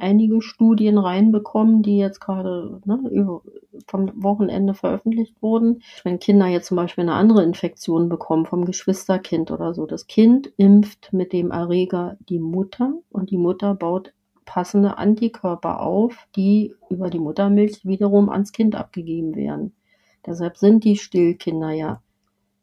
einige 0.00 0.40
Studien 0.42 0.98
reinbekommen, 0.98 1.82
die 1.82 1.98
jetzt 1.98 2.20
gerade 2.20 2.80
ne, 2.84 3.40
vom 3.86 4.10
Wochenende 4.22 4.74
veröffentlicht 4.74 5.40
wurden. 5.42 5.82
Wenn 6.02 6.18
Kinder 6.18 6.46
jetzt 6.46 6.66
zum 6.66 6.76
Beispiel 6.76 7.02
eine 7.02 7.14
andere 7.14 7.42
Infektion 7.44 8.08
bekommen 8.08 8.46
vom 8.46 8.64
Geschwisterkind 8.64 9.50
oder 9.50 9.74
so, 9.74 9.86
das 9.86 10.06
Kind 10.06 10.52
impft 10.56 11.12
mit 11.12 11.32
dem 11.32 11.50
Erreger 11.50 12.16
die 12.28 12.38
Mutter 12.38 12.94
und 13.10 13.30
die 13.30 13.38
Mutter 13.38 13.74
baut 13.74 14.12
passende 14.46 14.98
Antikörper 14.98 15.80
auf, 15.80 16.26
die 16.34 16.74
über 16.88 17.08
die 17.08 17.20
Muttermilch 17.20 17.84
wiederum 17.84 18.30
ans 18.30 18.52
Kind 18.52 18.74
abgegeben 18.74 19.36
werden. 19.36 19.74
Deshalb 20.26 20.56
sind 20.56 20.84
die 20.84 20.96
Stillkinder 20.96 21.70
ja 21.70 22.02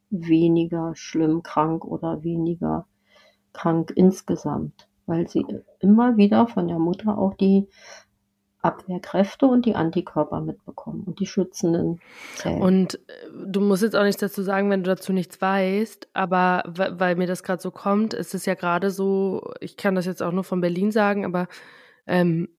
weniger 0.10 0.94
schlimm 0.96 1.44
krank 1.44 1.86
oder 1.86 2.24
weniger 2.24 2.86
krank 3.54 3.92
insgesamt 3.96 4.88
weil 5.08 5.28
sie 5.28 5.46
immer 5.80 6.18
wieder 6.18 6.48
von 6.48 6.68
der 6.68 6.78
Mutter 6.78 7.18
auch 7.18 7.34
die 7.34 7.68
Abwehrkräfte 8.62 9.46
und 9.46 9.66
die 9.66 9.76
Antikörper 9.76 10.42
mitbekommen 10.42 11.04
und 11.06 11.20
die 11.20 11.26
schützenden 11.26 12.02
Zellen. 12.36 12.62
Und 12.62 12.96
äh, 13.08 13.30
du 13.46 13.62
musst 13.62 13.84
jetzt 13.84 13.96
auch 13.96 14.04
nichts 14.04 14.20
dazu 14.20 14.44
sagen, 14.44 14.70
wenn 14.70 14.84
du 14.84 14.90
dazu 14.90 15.14
nichts 15.14 15.42
weißt, 15.42 16.10
aber 16.14 16.64
weil 16.68 17.16
mir 17.16 17.28
das 17.28 17.44
gerade 17.44 17.62
so 17.62 17.72
kommt, 17.72 18.14
ist 18.14 18.36
es 18.36 18.46
ja 18.46 18.56
gerade 18.56 18.92
so, 18.92 19.54
ich 19.62 19.78
kann 19.78 19.96
das 19.96 20.06
jetzt 20.06 20.22
auch 20.22 20.34
nur 20.34 20.44
von 20.44 20.60
Berlin 20.60 20.92
sagen, 20.92 21.24
aber 21.24 21.48
ähm, 22.08 22.50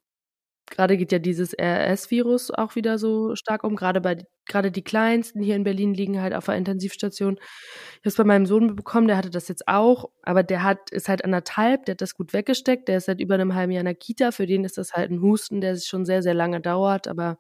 gerade 0.71 0.97
geht 0.97 1.13
ja 1.13 1.19
dieses 1.19 1.53
RS-Virus 1.53 2.53
auch 2.53 2.75
wieder 2.75 2.99
so 2.99 3.35
stark 3.35 3.65
um, 3.65 3.77
gerade 3.77 4.01
bei 4.01 4.25
gerade 4.49 4.71
die 4.71 4.83
Kleinsten 4.83 5.43
hier 5.43 5.57
in 5.57 5.65
Berlin 5.65 5.95
liegen 5.95 6.21
halt 6.21 6.35
auf 6.35 6.47
der 6.47 6.57
Intensivstation. 6.57 7.35
Ich 7.35 7.99
habe 7.99 8.09
es 8.09 8.17
bei 8.17 8.25
meinem 8.25 8.47
Sohn 8.47 8.75
bekommen, 8.75 9.07
der 9.07 9.17
hatte 9.17 9.31
das 9.31 9.49
jetzt 9.49 9.69
auch, 9.69 10.11
aber 10.23 10.43
der 10.43 10.63
hat 10.63 10.91
ist 10.91 11.09
halt 11.09 11.25
anderthalb, 11.25 11.85
der 11.85 11.93
hat 11.93 12.01
das 12.01 12.15
gut 12.15 12.33
weggesteckt, 12.33 12.89
der 12.89 12.99
ist 12.99 13.07
seit 13.07 13.21
über 13.21 13.35
einem 13.35 13.55
halben 13.55 13.73
Jahr 13.73 13.81
in 13.81 13.87
der 13.87 13.95
Kita, 13.95 14.33
für 14.33 14.47
den 14.47 14.65
ist 14.65 14.79
das 14.79 14.95
halt 14.95 15.11
ein 15.11 15.23
Husten, 15.23 15.61
der 15.61 15.77
schon 15.77 16.05
sehr, 16.05 16.23
sehr 16.23 16.35
lange 16.35 16.61
dauert, 16.61 17.07
aber 17.07 17.39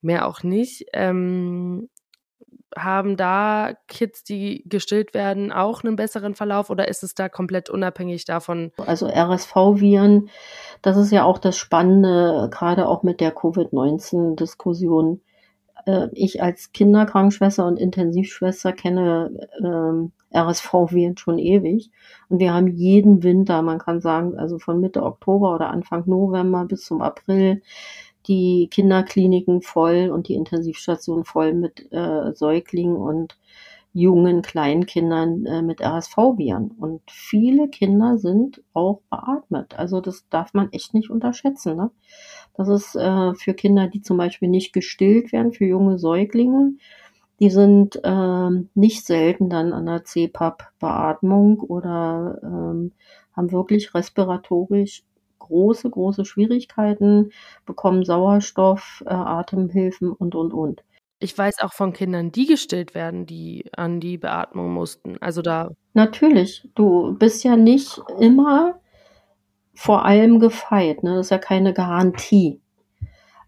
mehr 0.00 0.26
auch 0.26 0.42
nicht. 0.42 0.86
Ähm, 0.92 1.88
haben 2.76 3.16
da 3.16 3.74
Kids, 3.88 4.24
die 4.24 4.64
gestillt 4.66 5.14
werden, 5.14 5.52
auch 5.52 5.84
einen 5.84 5.96
besseren 5.96 6.34
Verlauf 6.34 6.70
oder 6.70 6.88
ist 6.88 7.02
es 7.02 7.14
da 7.14 7.28
komplett 7.28 7.70
unabhängig 7.70 8.24
davon? 8.24 8.72
Also 8.78 9.06
RSV-Viren, 9.08 10.30
das 10.80 10.96
ist 10.96 11.12
ja 11.12 11.24
auch 11.24 11.38
das 11.38 11.56
Spannende, 11.56 12.48
gerade 12.50 12.88
auch 12.88 13.02
mit 13.02 13.20
der 13.20 13.32
Covid-19-Diskussion. 13.32 15.20
Äh, 15.86 16.08
ich 16.12 16.42
als 16.42 16.72
Kinderkrankenschwester 16.72 17.66
und 17.66 17.78
Intensivschwester 17.78 18.72
kenne 18.72 19.48
ähm, 19.62 20.12
RSV-Viren 20.34 21.16
schon 21.16 21.38
ewig. 21.38 21.90
Und 22.28 22.38
wir 22.40 22.54
haben 22.54 22.68
jeden 22.68 23.22
Winter, 23.22 23.62
man 23.62 23.78
kann 23.78 24.00
sagen, 24.00 24.38
also 24.38 24.58
von 24.58 24.80
Mitte 24.80 25.02
Oktober 25.02 25.54
oder 25.54 25.70
Anfang 25.70 26.04
November 26.06 26.64
bis 26.64 26.84
zum 26.84 27.02
April, 27.02 27.62
die 28.26 28.68
Kinderkliniken 28.70 29.62
voll 29.62 30.10
und 30.10 30.28
die 30.28 30.34
Intensivstationen 30.34 31.24
voll 31.24 31.54
mit 31.54 31.92
äh, 31.92 32.32
Säuglingen 32.34 32.96
und 32.96 33.36
jungen 33.94 34.40
Kleinkindern 34.40 35.44
äh, 35.44 35.62
mit 35.62 35.82
RSV-Viren. 35.82 36.70
Und 36.70 37.02
viele 37.10 37.68
Kinder 37.68 38.18
sind 38.18 38.62
auch 38.72 39.02
beatmet. 39.10 39.78
Also 39.78 40.00
das 40.00 40.26
darf 40.30 40.54
man 40.54 40.72
echt 40.72 40.94
nicht 40.94 41.10
unterschätzen. 41.10 41.76
Ne? 41.76 41.90
Das 42.54 42.68
ist 42.68 42.94
äh, 42.96 43.34
für 43.34 43.54
Kinder, 43.54 43.88
die 43.88 44.02
zum 44.02 44.16
Beispiel 44.16 44.48
nicht 44.48 44.72
gestillt 44.72 45.32
werden, 45.32 45.52
für 45.52 45.64
junge 45.64 45.98
Säuglinge, 45.98 46.74
die 47.40 47.50
sind 47.50 48.00
ähm, 48.04 48.68
nicht 48.74 49.04
selten 49.04 49.50
dann 49.50 49.72
an 49.72 49.86
der 49.86 50.04
CPAP-Beatmung 50.04 51.60
oder 51.60 52.38
ähm, 52.42 52.92
haben 53.34 53.50
wirklich 53.50 53.94
respiratorisch 53.94 55.02
große, 55.40 55.90
große 55.90 56.24
Schwierigkeiten, 56.24 57.32
bekommen 57.66 58.04
Sauerstoff, 58.04 59.02
äh, 59.06 59.12
Atemhilfen 59.12 60.12
und, 60.12 60.34
und, 60.36 60.52
und. 60.52 60.84
Ich 61.18 61.36
weiß 61.36 61.60
auch 61.62 61.72
von 61.72 61.92
Kindern, 61.92 62.32
die 62.32 62.46
gestillt 62.46 62.94
werden, 62.94 63.26
die 63.26 63.64
an 63.76 63.98
die 63.98 64.18
Beatmung 64.18 64.72
mussten. 64.72 65.16
Also 65.20 65.42
da. 65.42 65.70
Natürlich. 65.94 66.68
Du 66.74 67.16
bist 67.18 67.42
ja 67.42 67.56
nicht 67.56 68.00
immer 68.20 68.80
vor 69.74 70.04
allem 70.04 70.38
gefeit. 70.38 71.02
Ne? 71.02 71.16
Das 71.16 71.26
ist 71.26 71.30
ja 71.30 71.38
keine 71.38 71.72
Garantie. 71.72 72.60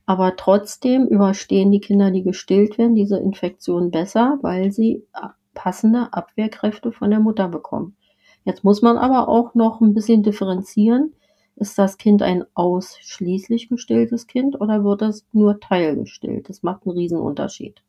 Aber 0.06 0.36
trotzdem 0.36 1.06
überstehen 1.06 1.70
die 1.70 1.80
Kinder, 1.80 2.10
die 2.10 2.22
gestillt 2.22 2.76
werden, 2.76 2.94
diese 2.94 3.18
Infektion 3.18 3.90
besser, 3.90 4.38
weil 4.42 4.70
sie 4.70 5.06
passende 5.54 6.12
Abwehrkräfte 6.12 6.92
von 6.92 7.10
der 7.10 7.20
Mutter 7.20 7.48
bekommen. 7.48 7.96
Jetzt 8.44 8.64
muss 8.64 8.82
man 8.82 8.98
aber 8.98 9.28
auch 9.28 9.54
noch 9.54 9.80
ein 9.80 9.94
bisschen 9.94 10.22
differenzieren. 10.22 11.14
Ist 11.56 11.78
das 11.78 11.96
Kind 11.96 12.20
ein 12.20 12.44
ausschließlich 12.54 13.68
gestilltes 13.68 14.26
Kind 14.26 14.60
oder 14.60 14.84
wird 14.84 15.02
es 15.02 15.24
nur 15.32 15.60
teilgestillt? 15.60 16.48
Das 16.48 16.62
macht 16.62 16.84
einen 16.84 16.96
Riesenunterschied. 16.96 17.82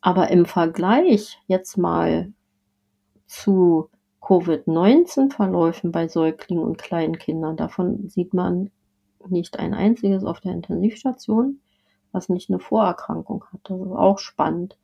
Aber 0.00 0.30
im 0.30 0.44
Vergleich 0.44 1.38
jetzt 1.46 1.78
mal 1.78 2.32
zu 3.26 3.88
Covid-19-Verläufen 4.22 5.92
bei 5.92 6.08
Säuglingen 6.08 6.64
und 6.64 6.78
kleinen 6.78 7.18
Kindern, 7.18 7.56
davon 7.56 8.08
sieht 8.08 8.32
man 8.32 8.70
nicht 9.28 9.58
ein 9.58 9.74
einziges 9.74 10.24
auf 10.24 10.40
der 10.40 10.52
Intensivstation, 10.52 11.60
was 12.12 12.28
nicht 12.28 12.50
eine 12.50 12.58
Vorerkrankung 12.58 13.44
hat. 13.52 13.60
Das 13.64 13.78
ist 13.80 13.92
auch 13.92 14.18
spannend. 14.18 14.78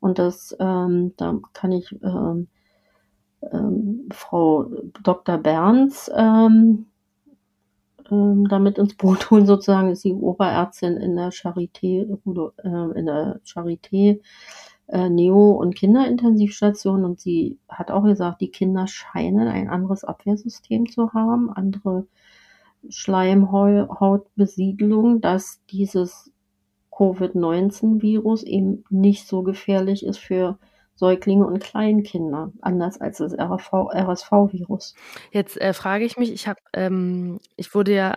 Und 0.00 0.18
das, 0.18 0.54
ähm, 0.60 1.14
da 1.16 1.38
kann 1.52 1.72
ich 1.72 1.90
ähm, 2.02 2.48
ähm, 3.52 4.08
Frau 4.12 4.66
Dr. 5.02 5.38
Berns 5.38 6.10
ähm, 6.14 6.86
ähm, 8.10 8.46
damit 8.48 8.78
ins 8.78 8.94
Boot 8.96 9.30
holen, 9.30 9.46
sozusagen, 9.46 9.90
ist 9.90 10.04
die 10.04 10.12
Oberärztin 10.12 10.96
in 10.96 11.16
der 11.16 11.30
Charité, 11.30 12.02
äh, 12.02 12.98
in 12.98 13.06
der 13.06 13.40
Charité 13.44 14.20
äh, 14.88 15.08
Neo- 15.08 15.52
und 15.52 15.74
Kinderintensivstation 15.74 17.04
und 17.04 17.20
sie 17.20 17.58
hat 17.68 17.90
auch 17.90 18.04
gesagt, 18.04 18.40
die 18.40 18.50
Kinder 18.50 18.86
scheinen 18.86 19.48
ein 19.48 19.68
anderes 19.68 20.04
Abwehrsystem 20.04 20.88
zu 20.88 21.12
haben, 21.12 21.50
andere 21.50 22.06
Schleimhautbesiedlung, 22.88 25.20
dass 25.20 25.60
dieses 25.70 26.30
Covid-19-Virus 26.90 28.44
eben 28.44 28.84
nicht 28.90 29.26
so 29.26 29.42
gefährlich 29.42 30.06
ist 30.06 30.18
für 30.18 30.58
Säuglinge 30.96 31.46
und 31.46 31.60
Kleinkinder, 31.60 32.52
anders 32.60 33.00
als 33.00 33.18
das 33.18 33.34
RSV-Virus. 33.34 34.94
Jetzt 35.32 35.60
äh, 35.60 35.72
frage 35.72 36.04
ich 36.04 36.18
mich, 36.18 36.32
ich 36.32 36.46
habe, 36.46 36.60
ähm, 36.72 37.40
ich 37.56 37.74
wurde 37.74 37.94
ja 37.94 38.16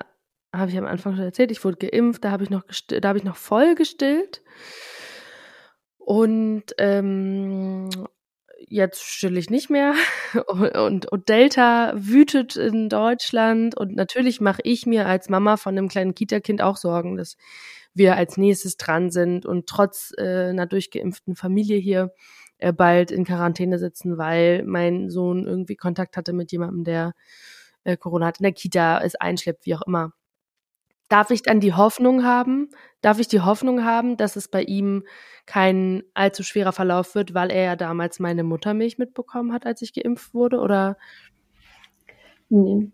habe 0.54 0.72
ich 0.72 0.78
am 0.78 0.86
Anfang 0.86 1.16
schon 1.16 1.26
erzählt, 1.26 1.52
ich 1.52 1.64
wurde 1.64 1.78
geimpft, 1.78 2.24
da 2.24 2.32
habe 2.32 2.44
ich 2.44 2.50
noch 2.50 2.64
da 2.88 3.10
habe 3.10 3.18
ich 3.18 3.24
noch 3.24 3.36
voll 3.36 3.76
gestillt. 3.76 4.42
Und 6.08 6.64
ähm, 6.78 7.90
jetzt 8.66 9.04
still 9.04 9.36
ich 9.36 9.50
nicht 9.50 9.70
mehr. 9.70 9.94
Und, 10.48 11.12
und, 11.12 11.28
Delta 11.28 11.92
wütet 11.98 12.56
in 12.56 12.88
Deutschland. 12.88 13.76
Und 13.76 13.94
natürlich 13.94 14.40
mache 14.40 14.62
ich 14.64 14.86
mir 14.86 15.06
als 15.06 15.28
Mama 15.28 15.58
von 15.58 15.78
einem 15.78 15.90
kleinen 15.90 16.16
Kita-Kind 16.16 16.62
auch 16.62 16.78
Sorgen, 16.78 17.18
dass 17.18 17.36
wir 17.94 18.16
als 18.16 18.38
nächstes 18.38 18.78
dran 18.78 19.12
sind 19.12 19.46
und 19.46 19.68
trotz 19.68 20.14
äh, 20.18 20.48
einer 20.48 20.66
durchgeimpften 20.66 21.36
Familie 21.36 21.78
hier 21.78 22.14
äh, 22.58 22.72
bald 22.72 23.12
in 23.12 23.26
Quarantäne 23.26 23.78
sitzen, 23.78 24.18
weil 24.18 24.64
mein 24.64 25.10
Sohn 25.10 25.46
irgendwie 25.46 25.76
Kontakt 25.76 26.16
hatte 26.16 26.32
mit 26.32 26.54
jemandem, 26.54 26.86
der 26.86 27.16
äh, 27.84 27.98
Corona 27.98 28.28
hat, 28.28 28.40
in 28.40 28.44
der 28.44 28.54
Kita, 28.54 29.02
es 29.04 29.16
einschleppt, 29.16 29.66
wie 29.66 29.76
auch 29.76 29.86
immer. 29.86 30.14
Darf 31.10 31.32
ich 31.32 31.42
dann 31.42 31.60
die 31.60 31.74
Hoffnung 31.74 32.24
haben, 32.24 32.70
darf 33.02 33.20
ich 33.20 33.28
die 33.28 33.42
Hoffnung 33.42 33.86
haben, 33.86 34.18
dass 34.18 34.36
es 34.36 34.50
bei 34.50 34.64
ihm 34.64 35.04
kein 35.46 36.04
allzu 36.14 36.44
schwerer 36.44 36.74
Verlauf 36.74 37.16
wird, 37.16 37.34
weil 37.34 37.50
er 37.50 37.64
ja 37.64 37.76
damals 37.76 38.20
meine 38.20 38.44
Muttermilch 38.44 38.98
mitbekommen 38.98 39.54
hat, 39.54 39.66
als 39.66 39.82
ich 39.82 39.94
geimpft 39.94 40.34
wurde? 40.34 40.60
Oder? 40.60 40.98
Nee. 42.50 42.92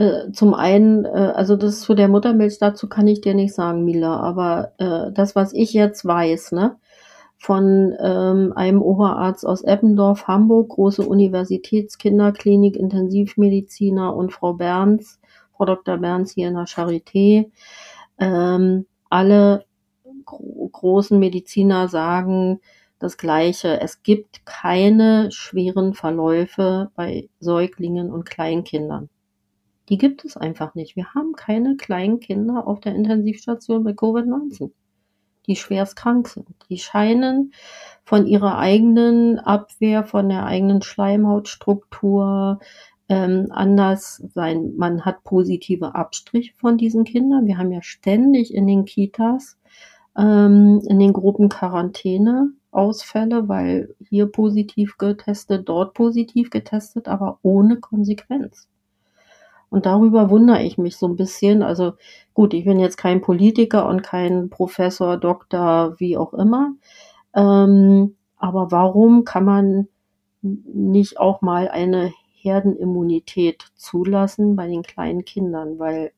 Äh, 0.00 0.32
zum 0.32 0.54
einen, 0.54 1.04
äh, 1.04 1.32
also 1.34 1.56
das 1.56 1.80
zu 1.80 1.94
der 1.94 2.08
Muttermilch, 2.08 2.58
dazu 2.58 2.88
kann 2.88 3.06
ich 3.06 3.20
dir 3.20 3.34
nicht 3.34 3.54
sagen, 3.54 3.84
Mila, 3.84 4.18
aber 4.18 4.72
äh, 4.78 5.12
das, 5.12 5.36
was 5.36 5.52
ich 5.52 5.74
jetzt 5.74 6.06
weiß, 6.06 6.52
ne, 6.52 6.78
von 7.36 7.94
ähm, 8.00 8.54
einem 8.56 8.80
Oberarzt 8.80 9.46
aus 9.46 9.62
Eppendorf, 9.62 10.26
Hamburg, 10.26 10.70
große 10.70 11.02
Universitätskinderklinik, 11.02 12.76
Intensivmediziner 12.76 14.16
und 14.16 14.32
Frau 14.32 14.54
Berns, 14.54 15.19
Frau 15.60 15.66
Dr. 15.66 15.98
Berns 15.98 16.32
hier 16.32 16.48
in 16.48 16.54
der 16.54 16.64
Charité, 16.64 17.50
ähm, 18.18 18.86
alle 19.10 19.66
gro 20.24 20.70
großen 20.72 21.18
Mediziner 21.18 21.88
sagen 21.88 22.60
das 22.98 23.18
Gleiche. 23.18 23.78
Es 23.78 24.02
gibt 24.02 24.46
keine 24.46 25.30
schweren 25.32 25.92
Verläufe 25.92 26.90
bei 26.94 27.28
Säuglingen 27.40 28.10
und 28.10 28.24
Kleinkindern. 28.24 29.10
Die 29.90 29.98
gibt 29.98 30.24
es 30.24 30.38
einfach 30.38 30.74
nicht. 30.74 30.96
Wir 30.96 31.12
haben 31.12 31.34
keine 31.34 31.76
kleinen 31.76 32.20
Kinder 32.20 32.66
auf 32.66 32.80
der 32.80 32.94
Intensivstation 32.94 33.84
bei 33.84 33.90
Covid-19, 33.90 34.70
die 35.46 35.56
schwerst 35.56 35.94
krank 35.94 36.28
sind. 36.28 36.48
Die 36.70 36.78
scheinen 36.78 37.52
von 38.04 38.26
ihrer 38.26 38.56
eigenen 38.56 39.38
Abwehr, 39.38 40.04
von 40.04 40.30
der 40.30 40.46
eigenen 40.46 40.80
Schleimhautstruktur 40.80 42.60
ähm, 43.10 43.48
anders 43.50 44.22
sein. 44.34 44.76
Man 44.76 45.04
hat 45.04 45.24
positive 45.24 45.96
Abstriche 45.96 46.54
von 46.56 46.78
diesen 46.78 47.02
Kindern. 47.04 47.46
Wir 47.46 47.58
haben 47.58 47.72
ja 47.72 47.82
ständig 47.82 48.54
in 48.54 48.68
den 48.68 48.84
Kitas 48.84 49.58
ähm, 50.16 50.80
in 50.86 51.00
den 51.00 51.12
Gruppen 51.12 51.48
Quarantäne 51.48 52.52
Ausfälle, 52.70 53.48
weil 53.48 53.96
hier 54.08 54.26
positiv 54.26 54.96
getestet, 54.96 55.68
dort 55.68 55.92
positiv 55.92 56.50
getestet, 56.50 57.08
aber 57.08 57.40
ohne 57.42 57.80
Konsequenz. 57.80 58.68
Und 59.70 59.86
darüber 59.86 60.30
wundere 60.30 60.62
ich 60.62 60.78
mich 60.78 60.96
so 60.96 61.08
ein 61.08 61.16
bisschen. 61.16 61.64
Also 61.64 61.94
gut, 62.32 62.54
ich 62.54 62.64
bin 62.64 62.78
jetzt 62.78 62.96
kein 62.96 63.20
Politiker 63.20 63.88
und 63.88 64.04
kein 64.04 64.50
Professor, 64.50 65.16
Doktor, 65.16 65.98
wie 65.98 66.16
auch 66.16 66.32
immer. 66.32 66.74
Ähm, 67.34 68.14
aber 68.36 68.70
warum 68.70 69.24
kann 69.24 69.44
man 69.44 69.88
nicht 70.42 71.18
auch 71.18 71.42
mal 71.42 71.68
eine 71.68 72.12
Herdenimmunität 72.42 73.64
zulassen 73.74 74.56
bei 74.56 74.66
den 74.66 74.82
kleinen 74.82 75.24
Kindern? 75.24 75.78
Weil 75.78 76.12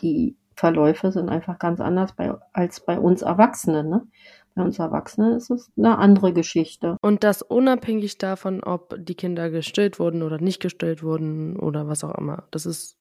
die 0.00 0.36
Verläufe 0.56 1.12
sind 1.12 1.28
einfach 1.28 1.58
ganz 1.58 1.80
anders 1.80 2.14
bei, 2.14 2.34
als 2.52 2.80
bei 2.80 2.98
uns 2.98 3.22
Erwachsenen. 3.22 3.88
Ne? 3.88 4.06
Bei 4.54 4.62
uns 4.62 4.78
Erwachsenen 4.78 5.34
ist 5.34 5.50
es 5.50 5.70
eine 5.76 5.98
andere 5.98 6.32
Geschichte. 6.32 6.96
Und 7.00 7.24
das 7.24 7.42
unabhängig 7.42 8.18
davon, 8.18 8.62
ob 8.62 8.94
die 8.98 9.14
Kinder 9.14 9.50
gestillt 9.50 9.98
wurden 9.98 10.22
oder 10.22 10.38
nicht 10.38 10.60
gestillt 10.60 11.02
wurden 11.02 11.56
oder 11.56 11.88
was 11.88 12.04
auch 12.04 12.14
immer. 12.16 12.44
Das 12.50 12.66
ist 12.66 12.98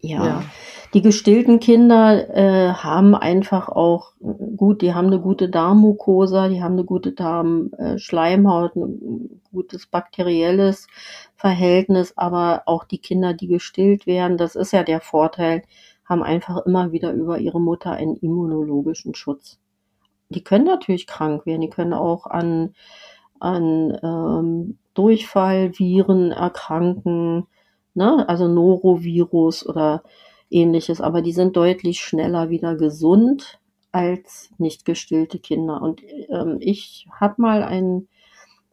ja, 0.00 0.26
ja, 0.26 0.42
die 0.94 1.02
gestillten 1.02 1.60
Kinder 1.60 2.34
äh, 2.34 2.72
haben 2.72 3.14
einfach 3.14 3.68
auch 3.68 4.12
gut, 4.56 4.82
die 4.82 4.94
haben 4.94 5.08
eine 5.08 5.20
gute 5.20 5.48
Darmmukosa, 5.48 6.48
die 6.48 6.62
haben 6.62 6.74
eine 6.74 6.84
gute 6.84 7.12
Darmschleimhaut, 7.12 8.76
ein 8.76 9.42
gutes 9.52 9.86
bakterielles 9.86 10.86
Verhältnis, 11.34 12.16
aber 12.16 12.62
auch 12.66 12.84
die 12.84 12.98
Kinder, 12.98 13.34
die 13.34 13.48
gestillt 13.48 14.06
werden, 14.06 14.38
das 14.38 14.54
ist 14.54 14.72
ja 14.72 14.84
der 14.84 15.00
Vorteil, 15.00 15.62
haben 16.04 16.22
einfach 16.22 16.64
immer 16.66 16.92
wieder 16.92 17.12
über 17.12 17.38
ihre 17.38 17.60
Mutter 17.60 17.92
einen 17.92 18.16
immunologischen 18.16 19.14
Schutz. 19.14 19.58
Die 20.28 20.42
können 20.42 20.64
natürlich 20.64 21.06
krank 21.06 21.46
werden, 21.46 21.60
die 21.60 21.70
können 21.70 21.92
auch 21.92 22.26
an, 22.26 22.74
an 23.40 23.98
ähm, 24.02 24.78
Durchfallviren 24.94 26.32
erkranken, 26.32 27.46
ne? 27.96 28.28
also 28.28 28.48
Norovirus 28.48 29.66
oder 29.66 30.02
ähnliches, 30.50 31.00
aber 31.00 31.22
die 31.22 31.32
sind 31.32 31.56
deutlich 31.56 32.00
schneller 32.00 32.50
wieder 32.50 32.76
gesund 32.76 33.58
als 33.92 34.50
nicht 34.58 34.84
gestillte 34.84 35.38
Kinder. 35.38 35.80
Und 35.82 36.02
ähm, 36.28 36.58
ich 36.60 37.06
habe 37.10 37.34
mal 37.38 37.62
ein, 37.62 38.08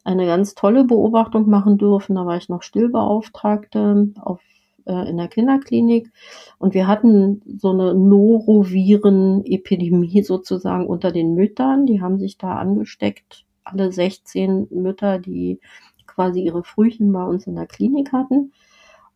eine 0.04 0.26
ganz 0.26 0.54
tolle 0.54 0.84
Beobachtung 0.84 1.48
machen 1.48 1.78
dürfen, 1.78 2.16
da 2.16 2.26
war 2.26 2.36
ich 2.36 2.48
noch 2.48 2.62
Stillbeauftragte 2.62 4.12
auf 4.20 4.40
äh, 4.86 5.08
in 5.08 5.16
der 5.16 5.28
Kinderklinik 5.28 6.12
und 6.58 6.74
wir 6.74 6.86
hatten 6.86 7.40
so 7.58 7.70
eine 7.70 7.94
Noroviren-Epidemie 7.94 10.22
sozusagen 10.26 10.86
unter 10.86 11.10
den 11.10 11.34
Müttern. 11.34 11.86
Die 11.86 12.02
haben 12.02 12.18
sich 12.18 12.36
da 12.36 12.56
angesteckt, 12.56 13.46
alle 13.64 13.90
16 13.90 14.68
Mütter, 14.70 15.18
die 15.18 15.58
quasi 16.06 16.42
ihre 16.42 16.64
Frühchen 16.64 17.10
bei 17.12 17.24
uns 17.24 17.46
in 17.46 17.54
der 17.56 17.66
Klinik 17.66 18.12
hatten. 18.12 18.52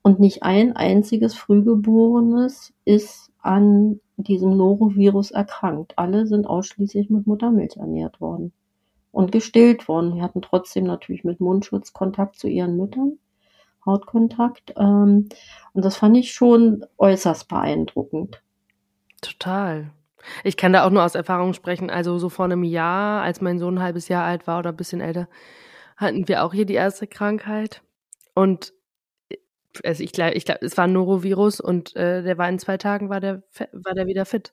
Und 0.09 0.21
nicht 0.21 0.42
ein 0.42 0.75
einziges 0.75 1.35
Frühgeborenes 1.35 2.73
ist 2.87 3.31
an 3.42 4.01
diesem 4.16 4.57
Norovirus 4.57 5.33
erkrankt. 5.33 5.99
Alle 5.99 6.27
sind 6.27 6.47
ausschließlich 6.47 7.11
mit 7.11 7.27
Muttermilch 7.27 7.77
ernährt 7.77 8.18
worden 8.18 8.55
und 9.12 9.33
gestillt 9.33 9.87
worden. 9.87 10.14
Wir 10.14 10.23
hatten 10.23 10.40
trotzdem 10.40 10.85
natürlich 10.85 11.25
mit 11.25 11.40
Mundschutz 11.40 11.92
Kontakt 11.92 12.37
zu 12.37 12.49
ihren 12.49 12.79
Müttern. 12.79 13.18
Hautkontakt. 13.85 14.73
Ähm, 14.79 15.29
und 15.75 15.85
das 15.85 15.99
fand 15.99 16.16
ich 16.16 16.33
schon 16.33 16.87
äußerst 16.97 17.47
beeindruckend. 17.47 18.42
Total. 19.21 19.90
Ich 20.42 20.57
kann 20.57 20.73
da 20.73 20.87
auch 20.87 20.90
nur 20.90 21.05
aus 21.05 21.16
Erfahrung 21.16 21.53
sprechen. 21.53 21.90
Also 21.90 22.18
so 22.18 22.31
vor 22.31 22.47
einem 22.47 22.64
Jahr, 22.64 23.21
als 23.21 23.42
mein 23.42 23.59
Sohn 23.59 23.77
ein 23.77 23.85
halbes 23.85 24.09
Jahr 24.09 24.25
alt 24.25 24.47
war 24.47 24.61
oder 24.61 24.71
ein 24.71 24.77
bisschen 24.77 25.03
älter, 25.03 25.29
hatten 25.99 26.29
wir 26.29 26.44
auch 26.44 26.55
hier 26.55 26.64
die 26.64 26.73
erste 26.73 27.07
Krankheit. 27.07 27.83
Und 28.35 28.73
also 29.84 30.02
ich 30.02 30.12
glaube, 30.12 30.34
ich 30.34 30.44
glaub, 30.44 30.62
es 30.62 30.76
war 30.76 30.84
ein 30.84 30.92
Norovirus 30.92 31.60
und 31.60 31.94
äh, 31.96 32.22
der 32.22 32.38
war 32.38 32.48
in 32.48 32.58
zwei 32.58 32.76
Tagen 32.78 33.08
war 33.10 33.20
der 33.20 33.42
war 33.72 33.94
der 33.94 34.06
wieder 34.06 34.24
fit. 34.26 34.52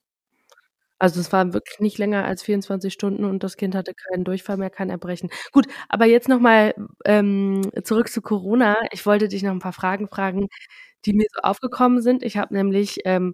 Also 0.99 1.19
es 1.19 1.31
war 1.33 1.53
wirklich 1.53 1.79
nicht 1.79 1.97
länger 1.97 2.23
als 2.25 2.41
24 2.43 2.93
Stunden 2.93 3.25
und 3.25 3.43
das 3.43 3.57
Kind 3.57 3.75
hatte 3.75 3.93
keinen 3.93 4.23
Durchfall 4.23 4.57
mehr, 4.57 4.69
kein 4.69 4.89
Erbrechen. 4.89 5.29
Gut, 5.51 5.67
aber 5.89 6.05
jetzt 6.05 6.29
nochmal 6.29 6.73
ähm, 7.03 7.61
zurück 7.83 8.07
zu 8.09 8.21
Corona. 8.21 8.77
Ich 8.91 9.05
wollte 9.05 9.27
dich 9.27 9.43
noch 9.43 9.51
ein 9.51 9.59
paar 9.59 9.73
Fragen 9.73 10.07
fragen, 10.07 10.47
die 11.05 11.13
mir 11.13 11.27
so 11.33 11.41
aufgekommen 11.41 12.01
sind. 12.01 12.23
Ich 12.23 12.37
habe 12.37 12.53
nämlich 12.53 12.99
ähm, 13.05 13.33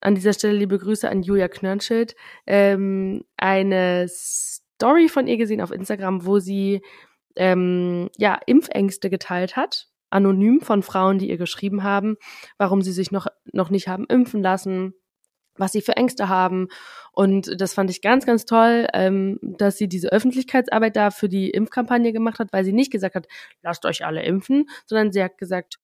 an 0.00 0.14
dieser 0.16 0.32
Stelle 0.32 0.54
liebe 0.58 0.78
Grüße 0.78 1.08
an 1.08 1.22
Julia 1.22 1.48
Knörnschild, 1.48 2.16
ähm, 2.46 3.24
eine 3.36 4.06
Story 4.08 5.08
von 5.08 5.26
ihr 5.28 5.36
gesehen 5.36 5.60
auf 5.60 5.72
Instagram, 5.72 6.26
wo 6.26 6.38
sie 6.40 6.82
ähm, 7.36 8.10
ja 8.16 8.38
Impfängste 8.46 9.10
geteilt 9.10 9.56
hat, 9.56 9.89
anonym 10.10 10.60
von 10.60 10.82
Frauen, 10.82 11.18
die 11.18 11.30
ihr 11.30 11.38
geschrieben 11.38 11.82
haben, 11.82 12.16
warum 12.58 12.82
sie 12.82 12.92
sich 12.92 13.10
noch 13.10 13.26
noch 13.52 13.70
nicht 13.70 13.88
haben 13.88 14.06
impfen 14.08 14.42
lassen 14.42 14.94
was 15.60 15.72
sie 15.72 15.82
für 15.82 15.96
Ängste 15.96 16.28
haben. 16.28 16.68
Und 17.12 17.60
das 17.60 17.74
fand 17.74 17.90
ich 17.90 18.02
ganz, 18.02 18.26
ganz 18.26 18.44
toll, 18.46 18.86
ähm, 18.94 19.38
dass 19.42 19.76
sie 19.76 19.88
diese 19.88 20.10
Öffentlichkeitsarbeit 20.10 20.96
da 20.96 21.10
für 21.10 21.28
die 21.28 21.50
Impfkampagne 21.50 22.12
gemacht 22.12 22.38
hat, 22.38 22.52
weil 22.52 22.64
sie 22.64 22.72
nicht 22.72 22.90
gesagt 22.90 23.14
hat, 23.14 23.28
lasst 23.62 23.84
euch 23.84 24.04
alle 24.04 24.22
impfen, 24.22 24.68
sondern 24.86 25.12
sie 25.12 25.22
hat 25.22 25.38
gesagt, 25.38 25.78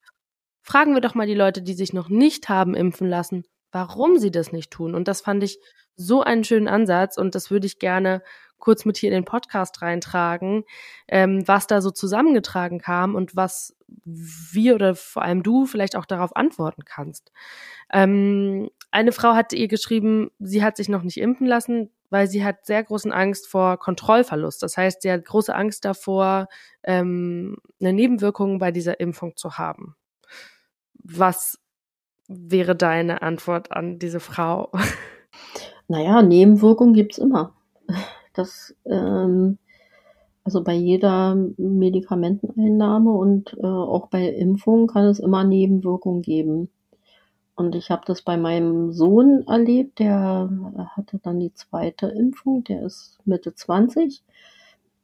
fragen 0.62 0.95
wir 0.95 1.01
doch 1.01 1.15
mal 1.15 1.27
die 1.27 1.35
Leute, 1.35 1.62
die 1.62 1.75
sich 1.75 1.93
noch 1.93 2.09
nicht 2.09 2.49
haben 2.49 2.75
impfen 2.75 3.09
lassen, 3.09 3.45
warum 3.71 4.19
sie 4.19 4.31
das 4.31 4.53
nicht 4.53 4.71
tun. 4.71 4.95
Und 4.95 5.09
das 5.09 5.21
fand 5.21 5.45
ich 5.45 5.59
so 5.95 6.23
einen 6.23 6.45
schönen 6.45 6.69
Ansatz 6.69 7.17
und 7.17 7.35
das 7.35 7.51
würde 7.51 7.67
ich 7.67 7.79
gerne 7.79 8.23
kurz 8.59 8.85
mit 8.85 8.97
hier 8.97 9.11
in 9.11 9.14
den 9.14 9.25
Podcast 9.25 9.83
reintragen, 9.83 10.64
ähm, 11.09 11.47
was 11.47 11.66
da 11.66 11.81
so 11.81 11.90
zusammengetragen 11.90 12.79
kam 12.81 13.14
und 13.14 13.37
was 13.37 13.77
wir 14.05 14.75
oder 14.75 14.95
vor 14.95 15.23
allem 15.23 15.42
du 15.42 15.66
vielleicht 15.66 15.97
auch 15.97 16.07
darauf 16.07 16.35
antworten 16.35 16.85
kannst. 16.85 17.33
Ähm, 17.92 18.71
eine 18.90 19.12
Frau 19.12 19.35
hat 19.35 19.53
ihr 19.53 19.69
geschrieben, 19.69 20.31
sie 20.38 20.62
hat 20.62 20.77
sich 20.77 20.88
noch 20.88 21.03
nicht 21.03 21.19
impfen 21.19 21.47
lassen, 21.47 21.90
weil 22.11 22.29
sie 22.29 22.45
hat 22.45 22.66
sehr 22.66 22.83
großen 22.83 23.12
Angst 23.12 23.49
vor 23.49 23.79
Kontrollverlust. 23.79 24.62
Das 24.62 24.77
heißt, 24.77 25.03
sie 25.03 25.11
hat 25.11 25.25
große 25.25 25.55
Angst 25.55 25.85
davor, 25.85 26.49
ähm, 26.83 27.57
eine 27.81 27.92
Nebenwirkung 27.92 28.59
bei 28.59 28.71
dieser 28.71 29.01
Impfung 29.01 29.37
zu 29.37 29.59
haben. 29.59 29.97
Was 30.95 31.59
wäre 32.29 32.75
deine 32.75 33.23
Antwort 33.23 33.73
an 33.73 33.99
diese 33.99 34.21
Frau? 34.21 34.73
Naja, 35.88 36.21
Nebenwirkungen 36.21 36.95
gibt's 36.95 37.19
immer. 37.19 37.55
Das, 38.37 38.75
ähm, 38.85 39.59
also 40.44 40.62
bei 40.62 40.75
jeder 40.75 41.35
Medikamenteneinnahme 41.57 43.11
und 43.11 43.57
äh, 43.59 43.66
auch 43.66 44.09
bei 44.09 44.29
Impfungen 44.29 44.87
kann 44.87 45.05
es 45.05 45.18
immer 45.18 45.44
Nebenwirkungen 45.44 46.22
geben. 46.22 46.70
Und 47.57 47.75
ich 47.75 47.90
habe 47.90 48.03
das 48.07 48.22
bei 48.22 48.37
meinem 48.37 48.92
Sohn 48.92 49.44
erlebt, 49.49 49.99
der 49.99 50.51
hatte 50.94 51.18
dann 51.22 51.40
die 51.40 51.55
zweite 51.55 52.07
Impfung, 52.09 52.64
der 52.64 52.83
ist 52.83 53.18
Mitte 53.25 53.55
20 53.55 54.22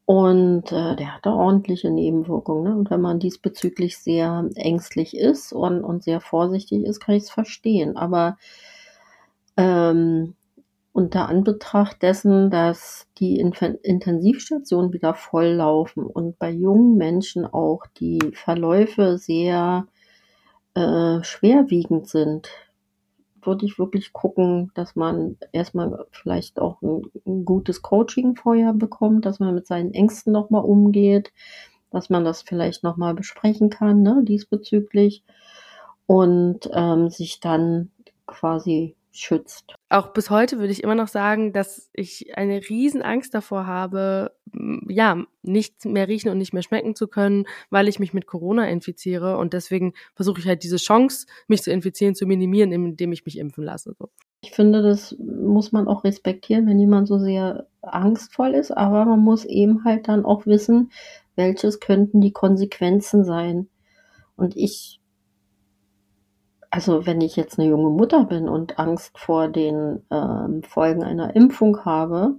und 0.04 0.70
äh, 0.70 0.96
der 0.96 1.14
hatte 1.14 1.30
ordentliche 1.30 1.90
Nebenwirkungen. 1.90 2.64
Ne? 2.64 2.76
Und 2.76 2.90
wenn 2.90 3.00
man 3.00 3.18
diesbezüglich 3.18 3.96
sehr 3.96 4.50
ängstlich 4.56 5.16
ist 5.16 5.54
und, 5.54 5.82
und 5.82 6.02
sehr 6.02 6.20
vorsichtig 6.20 6.84
ist, 6.84 7.00
kann 7.00 7.14
ich 7.14 7.24
es 7.24 7.30
verstehen. 7.30 7.96
Aber 7.96 8.36
ähm, 9.56 10.34
unter 10.92 11.28
Anbetracht 11.28 12.02
dessen, 12.02 12.50
dass 12.50 13.06
die 13.18 13.38
Intensivstationen 13.38 14.92
wieder 14.92 15.14
voll 15.14 15.46
laufen 15.46 16.04
und 16.04 16.38
bei 16.38 16.50
jungen 16.50 16.96
Menschen 16.96 17.46
auch 17.46 17.86
die 17.98 18.20
Verläufe 18.34 19.16
sehr 19.16 19.86
äh, 20.74 21.22
schwerwiegend 21.22 22.08
sind, 22.08 22.48
würde 23.40 23.66
ich 23.66 23.78
wirklich 23.78 24.12
gucken, 24.12 24.70
dass 24.74 24.94
man 24.94 25.36
erstmal 25.52 26.06
vielleicht 26.10 26.60
auch 26.60 26.80
ein, 26.82 27.02
ein 27.26 27.44
gutes 27.44 27.82
Coaching 27.82 28.36
vorher 28.36 28.72
bekommt, 28.72 29.26
dass 29.26 29.40
man 29.40 29.54
mit 29.54 29.66
seinen 29.66 29.94
Ängsten 29.94 30.32
nochmal 30.32 30.62
umgeht, 30.62 31.32
dass 31.90 32.10
man 32.10 32.24
das 32.24 32.42
vielleicht 32.42 32.82
nochmal 32.84 33.14
besprechen 33.14 33.70
kann, 33.70 34.02
ne, 34.02 34.22
diesbezüglich. 34.24 35.24
Und 36.06 36.68
ähm, 36.74 37.08
sich 37.08 37.40
dann 37.40 37.90
quasi 38.26 38.96
schützt. 39.12 39.74
Auch 39.88 40.12
bis 40.12 40.30
heute 40.30 40.58
würde 40.58 40.72
ich 40.72 40.82
immer 40.82 40.94
noch 40.94 41.08
sagen, 41.08 41.52
dass 41.52 41.90
ich 41.92 42.36
eine 42.36 42.60
riesen 42.68 43.02
Angst 43.02 43.34
davor 43.34 43.66
habe, 43.66 44.32
ja, 44.88 45.24
nicht 45.42 45.84
mehr 45.84 46.08
riechen 46.08 46.30
und 46.30 46.38
nicht 46.38 46.52
mehr 46.54 46.62
schmecken 46.62 46.94
zu 46.94 47.08
können, 47.08 47.44
weil 47.70 47.88
ich 47.88 47.98
mich 47.98 48.14
mit 48.14 48.26
Corona 48.26 48.68
infiziere 48.68 49.36
und 49.36 49.52
deswegen 49.52 49.92
versuche 50.14 50.40
ich 50.40 50.46
halt 50.46 50.62
diese 50.62 50.76
Chance, 50.76 51.26
mich 51.46 51.62
zu 51.62 51.70
infizieren, 51.70 52.14
zu 52.14 52.26
minimieren, 52.26 52.72
indem 52.72 53.12
ich 53.12 53.24
mich 53.24 53.38
impfen 53.38 53.64
lasse. 53.64 53.94
So. 53.98 54.08
Ich 54.40 54.52
finde, 54.52 54.82
das 54.82 55.16
muss 55.18 55.72
man 55.72 55.86
auch 55.86 56.04
respektieren, 56.04 56.66
wenn 56.66 56.78
jemand 56.78 57.06
so 57.06 57.18
sehr 57.18 57.66
angstvoll 57.82 58.54
ist, 58.54 58.70
aber 58.70 59.04
man 59.04 59.20
muss 59.20 59.44
eben 59.44 59.84
halt 59.84 60.08
dann 60.08 60.24
auch 60.24 60.46
wissen, 60.46 60.90
welches 61.36 61.80
könnten 61.80 62.20
die 62.20 62.32
Konsequenzen 62.32 63.24
sein. 63.24 63.68
Und 64.36 64.56
ich 64.56 65.01
also 66.72 67.04
wenn 67.04 67.20
ich 67.20 67.36
jetzt 67.36 67.58
eine 67.58 67.68
junge 67.68 67.90
Mutter 67.90 68.24
bin 68.24 68.48
und 68.48 68.78
Angst 68.78 69.18
vor 69.18 69.48
den 69.48 70.02
ähm, 70.10 70.62
Folgen 70.62 71.04
einer 71.04 71.36
Impfung 71.36 71.84
habe, 71.84 72.36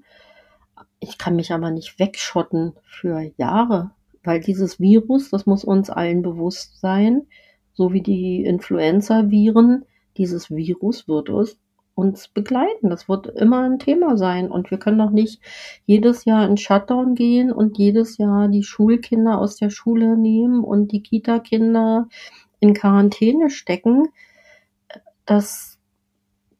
ich 0.99 1.19
kann 1.19 1.35
mich 1.35 1.53
aber 1.53 1.69
nicht 1.69 1.99
wegschotten 1.99 2.73
für 2.83 3.31
Jahre, 3.37 3.91
weil 4.23 4.39
dieses 4.39 4.79
Virus, 4.79 5.29
das 5.29 5.45
muss 5.45 5.63
uns 5.63 5.91
allen 5.91 6.23
bewusst 6.23 6.79
sein, 6.81 7.27
so 7.73 7.93
wie 7.93 8.01
die 8.01 8.43
Influenza-Viren, 8.43 9.85
dieses 10.17 10.49
Virus 10.49 11.07
wird 11.07 11.29
uns, 11.29 11.59
uns 11.93 12.27
begleiten. 12.27 12.89
Das 12.89 13.07
wird 13.07 13.27
immer 13.27 13.61
ein 13.61 13.77
Thema 13.77 14.17
sein. 14.17 14.49
Und 14.49 14.71
wir 14.71 14.79
können 14.79 14.97
doch 14.97 15.11
nicht 15.11 15.43
jedes 15.85 16.25
Jahr 16.25 16.47
in 16.47 16.57
Shutdown 16.57 17.13
gehen 17.13 17.51
und 17.51 17.77
jedes 17.77 18.17
Jahr 18.17 18.47
die 18.47 18.63
Schulkinder 18.63 19.39
aus 19.39 19.57
der 19.57 19.69
Schule 19.69 20.17
nehmen 20.17 20.63
und 20.63 20.91
die 20.91 21.03
Kita-Kinder 21.03 22.07
in 22.63 22.73
Quarantäne 22.73 23.49
stecken, 23.49 24.07
das, 25.25 25.77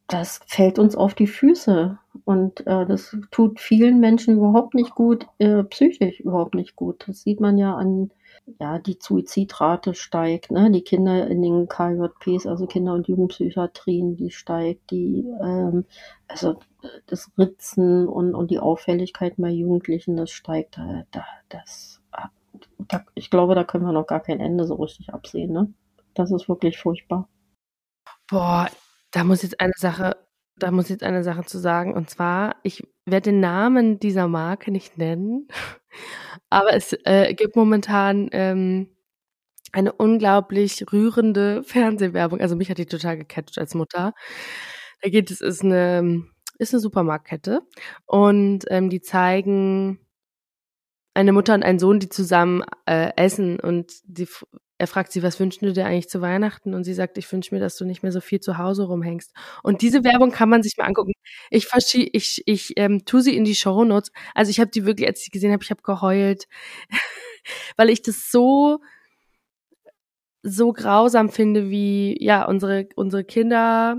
das 0.08 0.42
fällt 0.46 0.78
uns 0.78 0.98
auf 0.98 1.14
die 1.14 1.28
Füße. 1.28 1.98
Und 2.26 2.68
äh, 2.68 2.86
das 2.86 3.16
tut 3.32 3.62
vielen 3.62 4.02
Menschen 4.02 4.36
überhaupt 4.36 4.74
nicht 4.74 4.96
gut, 4.96 5.28
äh, 5.40 5.64
psychisch 5.64 6.20
überhaupt 6.20 6.56
nicht 6.56 6.76
gut. 6.76 7.06
Das 7.08 7.22
sieht 7.22 7.40
man 7.40 7.58
ja 7.58 7.74
an, 7.76 8.12
ja, 8.60 8.80
die 8.80 8.98
Suizidrate 9.00 9.94
steigt, 9.94 10.52
ne? 10.52 10.70
Die 10.72 10.82
Kinder 10.82 11.26
in 11.28 11.42
den 11.42 11.70
KJPs, 11.70 12.48
also 12.48 12.68
Kinder- 12.68 12.96
und 12.96 13.08
Jugendpsychiatrien, 13.08 14.18
die 14.18 14.32
steigt, 14.32 14.92
die, 14.92 15.26
ähm, 15.42 15.86
also 16.28 16.60
das 17.06 17.32
Ritzen 17.38 18.10
und, 18.10 18.36
und 18.36 18.52
die 18.52 18.60
Auffälligkeit 18.60 19.36
bei 19.38 19.50
Jugendlichen, 19.52 20.18
das 20.18 20.32
steigt, 20.32 20.78
da, 20.78 21.04
da, 21.12 21.24
das, 21.48 22.02
da, 22.90 23.06
ich 23.16 23.30
glaube, 23.30 23.56
da 23.56 23.64
können 23.64 23.86
wir 23.86 23.94
noch 23.94 24.08
gar 24.08 24.20
kein 24.20 24.42
Ende 24.42 24.66
so 24.66 24.76
richtig 24.76 25.14
absehen, 25.14 25.54
ne? 25.54 25.74
Das 26.14 26.32
ist 26.32 26.48
wirklich 26.48 26.78
furchtbar. 26.78 27.30
Boah, 28.30 28.70
da 29.12 29.24
muss 29.24 29.42
jetzt 29.42 29.60
eine 29.60 29.74
Sache 29.76 30.16
da 30.58 30.72
muss 30.72 30.90
jetzt 30.90 31.04
eine 31.04 31.24
Sache 31.24 31.44
zu 31.44 31.60
sagen. 31.60 31.94
Und 31.94 32.10
zwar, 32.10 32.56
ich 32.64 32.84
werde 33.06 33.32
den 33.32 33.40
Namen 33.40 34.00
dieser 34.00 34.28
Marke 34.28 34.72
nicht 34.72 34.98
nennen, 34.98 35.48
aber 36.50 36.74
es 36.74 36.96
äh, 37.06 37.34
gibt 37.34 37.56
momentan 37.56 38.30
ähm, 38.32 38.90
eine 39.72 39.94
unglaublich 39.94 40.86
rührende 40.92 41.64
Fernsehwerbung. 41.64 42.40
Also 42.40 42.56
mich 42.56 42.70
hat 42.70 42.78
die 42.78 42.86
total 42.86 43.18
gecatcht 43.18 43.58
als 43.58 43.74
Mutter. 43.74 44.14
Da 45.02 45.10
geht 45.10 45.32
es, 45.32 45.42
ist 45.42 45.64
eine, 45.64 46.24
ist 46.60 46.74
eine 46.74 46.80
Supermarktkette 46.80 47.62
und 48.06 48.66
ähm, 48.70 48.90
die 48.90 49.02
zeigen 49.02 50.00
eine 51.16 51.34
Mutter 51.34 51.54
und 51.56 51.64
einen 51.64 51.80
Sohn, 51.80 52.00
die 52.00 52.10
zusammen 52.10 52.64
äh, 52.86 53.12
essen 53.16 53.60
und 53.60 53.92
die 54.06 54.28
er 54.84 54.88
fragt 54.88 55.14
sie, 55.14 55.24
was 55.24 55.40
wünschst 55.40 55.62
du 55.62 55.72
dir 55.72 55.86
eigentlich 55.86 56.10
zu 56.10 56.20
Weihnachten? 56.20 56.74
Und 56.74 56.84
sie 56.84 56.94
sagt, 56.94 57.18
ich 57.18 57.32
wünsche 57.32 57.56
mir, 57.56 57.62
dass 57.62 57.78
du 57.78 57.86
nicht 57.86 58.04
mehr 58.04 58.12
so 58.12 58.20
viel 58.20 58.42
zu 58.42 58.58
Hause 58.58 58.84
rumhängst. 58.84 59.32
Und 59.64 59.82
diese 59.82 60.04
Werbung 60.04 60.32
kann 60.32 60.50
man 60.50 60.62
sich 60.62 60.76
mal 60.78 60.84
angucken. 60.84 61.14
Ich 61.50 61.68
verschie 61.68 62.10
ich, 62.12 62.44
ich 62.48 62.74
ähm, 62.78 63.06
tue 63.06 63.22
sie 63.22 63.38
in 63.38 63.46
die 63.46 63.56
Show 63.56 63.86
Notes. 63.86 64.12
Also 64.36 64.50
ich 64.50 64.60
habe 64.60 64.72
die 64.72 64.86
wirklich, 64.86 65.08
als 65.08 65.20
ich 65.20 65.26
sie 65.26 65.32
gesehen 65.32 65.54
habe, 65.54 65.64
ich 65.64 65.72
habe 65.72 65.82
geheult, 65.84 66.50
weil 67.78 67.90
ich 67.90 68.02
das 68.02 68.30
so 68.30 68.80
so 70.42 70.74
grausam 70.74 71.30
finde, 71.30 71.70
wie 71.70 72.18
ja 72.22 72.44
unsere 72.46 72.90
unsere 72.98 73.24
Kinder 73.24 73.96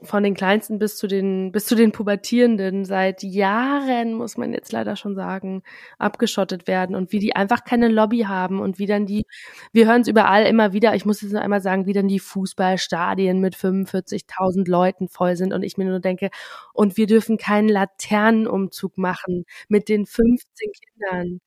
von 0.00 0.22
den 0.22 0.34
Kleinsten 0.34 0.78
bis 0.78 0.96
zu 0.96 1.08
den, 1.08 1.50
bis 1.50 1.66
zu 1.66 1.74
den 1.74 1.90
Pubertierenden 1.90 2.84
seit 2.84 3.22
Jahren, 3.22 4.14
muss 4.14 4.36
man 4.36 4.52
jetzt 4.52 4.70
leider 4.70 4.94
schon 4.94 5.16
sagen, 5.16 5.62
abgeschottet 5.98 6.68
werden 6.68 6.94
und 6.94 7.10
wie 7.10 7.18
die 7.18 7.34
einfach 7.34 7.64
keine 7.64 7.88
Lobby 7.88 8.20
haben 8.20 8.60
und 8.60 8.78
wie 8.78 8.86
dann 8.86 9.06
die, 9.06 9.26
wir 9.72 9.86
hören 9.86 10.02
es 10.02 10.08
überall 10.08 10.44
immer 10.46 10.72
wieder, 10.72 10.94
ich 10.94 11.04
muss 11.04 11.20
jetzt 11.20 11.32
noch 11.32 11.40
einmal 11.40 11.60
sagen, 11.60 11.86
wie 11.86 11.92
dann 11.92 12.06
die 12.06 12.20
Fußballstadien 12.20 13.40
mit 13.40 13.56
45.000 13.56 14.68
Leuten 14.68 15.08
voll 15.08 15.34
sind 15.36 15.52
und 15.52 15.64
ich 15.64 15.76
mir 15.76 15.86
nur 15.86 16.00
denke, 16.00 16.30
und 16.72 16.96
wir 16.96 17.06
dürfen 17.06 17.36
keinen 17.36 17.68
Laternenumzug 17.68 18.98
machen 18.98 19.46
mit 19.68 19.88
den 19.88 20.06
15 20.06 20.70
Kindern. 20.72 21.40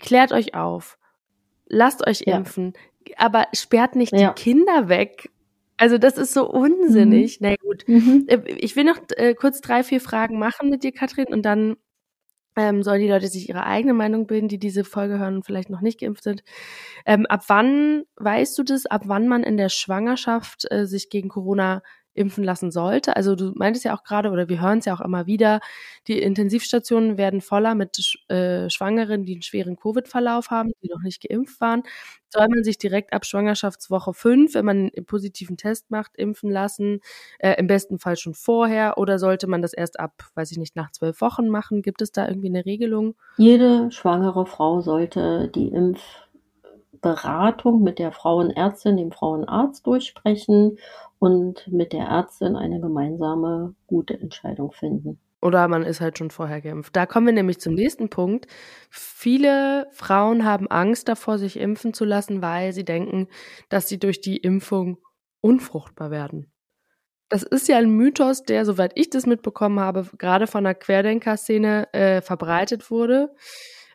Klärt 0.00 0.32
euch 0.32 0.54
auf. 0.54 0.98
Lasst 1.66 2.04
euch 2.04 2.22
impfen. 2.22 2.72
Ja. 3.06 3.14
Aber 3.16 3.46
sperrt 3.52 3.94
nicht 3.94 4.12
ja. 4.12 4.32
die 4.32 4.42
Kinder 4.42 4.88
weg 4.88 5.30
also 5.80 5.96
das 5.96 6.18
ist 6.18 6.34
so 6.34 6.46
unsinnig. 6.46 7.40
Mhm. 7.40 7.48
Na 7.48 7.56
gut. 7.56 7.88
Mhm. 7.88 8.26
Äh, 8.28 8.42
ich 8.58 8.76
will 8.76 8.84
noch 8.84 8.98
äh, 9.16 9.34
kurz 9.34 9.62
drei, 9.62 9.82
vier 9.82 10.02
Fragen 10.02 10.38
machen 10.38 10.68
mit 10.68 10.84
dir, 10.84 10.92
Katrin, 10.92 11.28
und 11.28 11.42
dann 11.42 11.76
ähm, 12.54 12.82
sollen 12.82 13.00
die 13.00 13.08
Leute 13.08 13.28
sich 13.28 13.48
ihre 13.48 13.64
eigene 13.64 13.94
Meinung 13.94 14.26
bilden, 14.26 14.48
die 14.48 14.58
diese 14.58 14.84
Folge 14.84 15.18
hören 15.18 15.36
und 15.36 15.46
vielleicht 15.46 15.70
noch 15.70 15.80
nicht 15.80 15.98
geimpft 16.00 16.24
sind. 16.24 16.42
Ähm, 17.06 17.24
ab 17.26 17.44
wann 17.46 18.04
weißt 18.16 18.58
du 18.58 18.62
das, 18.62 18.84
ab 18.84 19.04
wann 19.06 19.26
man 19.26 19.42
in 19.42 19.56
der 19.56 19.70
Schwangerschaft 19.70 20.70
äh, 20.70 20.86
sich 20.86 21.08
gegen 21.08 21.30
Corona 21.30 21.82
impfen 22.20 22.44
lassen 22.44 22.70
sollte. 22.70 23.16
Also 23.16 23.34
du 23.34 23.52
meintest 23.56 23.84
ja 23.84 23.96
auch 23.96 24.04
gerade, 24.04 24.30
oder 24.30 24.48
wir 24.48 24.60
hören 24.60 24.78
es 24.78 24.84
ja 24.84 24.94
auch 24.94 25.00
immer 25.00 25.26
wieder, 25.26 25.60
die 26.06 26.20
Intensivstationen 26.20 27.16
werden 27.16 27.40
voller 27.40 27.74
mit 27.74 27.98
äh, 28.28 28.68
Schwangeren, 28.68 29.24
die 29.24 29.32
einen 29.32 29.42
schweren 29.42 29.76
Covid-Verlauf 29.76 30.50
haben, 30.50 30.72
die 30.82 30.88
noch 30.88 31.02
nicht 31.02 31.26
geimpft 31.26 31.60
waren. 31.60 31.82
Soll 32.28 32.46
man 32.48 32.62
sich 32.62 32.78
direkt 32.78 33.12
ab 33.12 33.26
Schwangerschaftswoche 33.26 34.14
5, 34.14 34.54
wenn 34.54 34.64
man 34.64 34.90
einen 34.94 35.06
positiven 35.06 35.56
Test 35.56 35.90
macht, 35.90 36.16
impfen 36.16 36.50
lassen? 36.50 37.00
Äh, 37.38 37.54
Im 37.58 37.66
besten 37.66 37.98
Fall 37.98 38.16
schon 38.16 38.34
vorher 38.34 38.98
oder 38.98 39.18
sollte 39.18 39.48
man 39.48 39.62
das 39.62 39.72
erst 39.72 39.98
ab, 39.98 40.12
weiß 40.34 40.52
ich 40.52 40.58
nicht, 40.58 40.76
nach 40.76 40.92
zwölf 40.92 41.20
Wochen 41.20 41.48
machen? 41.48 41.82
Gibt 41.82 42.02
es 42.02 42.12
da 42.12 42.28
irgendwie 42.28 42.48
eine 42.48 42.64
Regelung? 42.66 43.16
Jede 43.36 43.90
schwangere 43.90 44.46
Frau 44.46 44.80
sollte 44.80 45.50
die 45.52 45.68
Impfberatung 47.02 47.82
mit 47.82 47.98
der 47.98 48.12
Frauenärztin, 48.12 48.96
dem 48.96 49.12
Frauenarzt 49.12 49.86
durchsprechen 49.86 50.78
und 51.18 51.66
mit 51.68 51.92
der 51.92 52.04
Ärztin 52.04 52.56
eine 52.56 52.80
gemeinsame 52.80 53.74
gute 53.86 54.18
Entscheidung 54.20 54.72
finden. 54.72 55.18
Oder 55.42 55.68
man 55.68 55.84
ist 55.84 56.02
halt 56.02 56.18
schon 56.18 56.30
vorher 56.30 56.60
geimpft. 56.60 56.94
Da 56.94 57.06
kommen 57.06 57.26
wir 57.26 57.32
nämlich 57.32 57.60
zum 57.60 57.72
nächsten 57.74 58.10
Punkt. 58.10 58.46
Viele 58.90 59.86
Frauen 59.92 60.44
haben 60.44 60.70
Angst 60.70 61.08
davor, 61.08 61.38
sich 61.38 61.58
impfen 61.58 61.94
zu 61.94 62.04
lassen, 62.04 62.42
weil 62.42 62.72
sie 62.72 62.84
denken, 62.84 63.28
dass 63.70 63.88
sie 63.88 63.98
durch 63.98 64.20
die 64.20 64.36
Impfung 64.36 64.98
unfruchtbar 65.40 66.10
werden. 66.10 66.52
Das 67.30 67.42
ist 67.42 67.68
ja 67.68 67.78
ein 67.78 67.88
Mythos, 67.88 68.42
der, 68.42 68.66
soweit 68.66 68.92
ich 68.96 69.08
das 69.08 69.24
mitbekommen 69.24 69.80
habe, 69.80 70.06
gerade 70.18 70.46
von 70.46 70.64
der 70.64 70.74
Querdenker-Szene 70.74 71.88
äh, 71.94 72.20
verbreitet 72.20 72.90
wurde. 72.90 73.30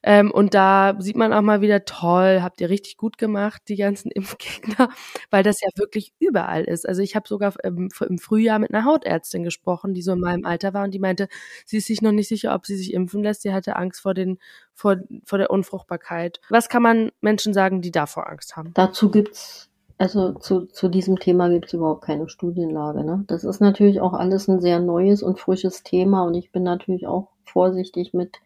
Ähm, 0.07 0.29
und 0.29 0.53
da 0.53 0.95
sieht 0.99 1.15
man 1.15 1.33
auch 1.33 1.41
mal 1.41 1.61
wieder, 1.61 1.83
toll, 1.83 2.41
habt 2.43 2.61
ihr 2.61 2.69
richtig 2.69 2.95
gut 2.95 3.17
gemacht, 3.17 3.63
die 3.67 3.75
ganzen 3.75 4.11
Impfgegner, 4.11 4.89
weil 5.31 5.41
das 5.41 5.61
ja 5.61 5.69
wirklich 5.75 6.13
überall 6.19 6.63
ist. 6.63 6.87
Also 6.87 7.01
ich 7.01 7.15
habe 7.15 7.27
sogar 7.27 7.53
im, 7.63 7.89
im 8.07 8.19
Frühjahr 8.19 8.59
mit 8.59 8.71
einer 8.71 8.85
Hautärztin 8.85 9.43
gesprochen, 9.43 9.95
die 9.95 10.03
so 10.03 10.11
in 10.11 10.19
meinem 10.19 10.45
Alter 10.45 10.75
war 10.75 10.83
und 10.83 10.91
die 10.93 10.99
meinte, 10.99 11.27
sie 11.65 11.77
ist 11.77 11.87
sich 11.87 12.03
noch 12.03 12.11
nicht 12.11 12.27
sicher, 12.27 12.53
ob 12.53 12.67
sie 12.67 12.75
sich 12.75 12.93
impfen 12.93 13.23
lässt. 13.23 13.41
Sie 13.41 13.51
hatte 13.51 13.77
Angst 13.77 13.99
vor, 13.99 14.13
den, 14.13 14.37
vor, 14.75 14.97
vor 15.23 15.39
der 15.39 15.49
Unfruchtbarkeit. 15.49 16.39
Was 16.49 16.69
kann 16.69 16.83
man 16.83 17.11
Menschen 17.21 17.55
sagen, 17.55 17.81
die 17.81 17.91
davor 17.91 18.29
Angst 18.29 18.55
haben? 18.55 18.71
Dazu 18.75 19.09
gibt's 19.09 19.71
also 19.97 20.33
zu, 20.33 20.65
zu 20.65 20.89
diesem 20.89 21.19
Thema 21.19 21.49
gibt 21.49 21.67
es 21.67 21.73
überhaupt 21.73 22.03
keine 22.03 22.29
Studienlage. 22.29 23.03
Ne? 23.03 23.23
Das 23.27 23.43
ist 23.43 23.61
natürlich 23.61 24.01
auch 24.01 24.13
alles 24.13 24.47
ein 24.47 24.59
sehr 24.59 24.79
neues 24.79 25.23
und 25.23 25.39
frisches 25.39 25.83
Thema 25.83 26.23
und 26.23 26.35
ich 26.35 26.51
bin 26.51 26.63
natürlich 26.63 27.07
auch 27.07 27.29
vorsichtig 27.45 28.13
mit, 28.13 28.39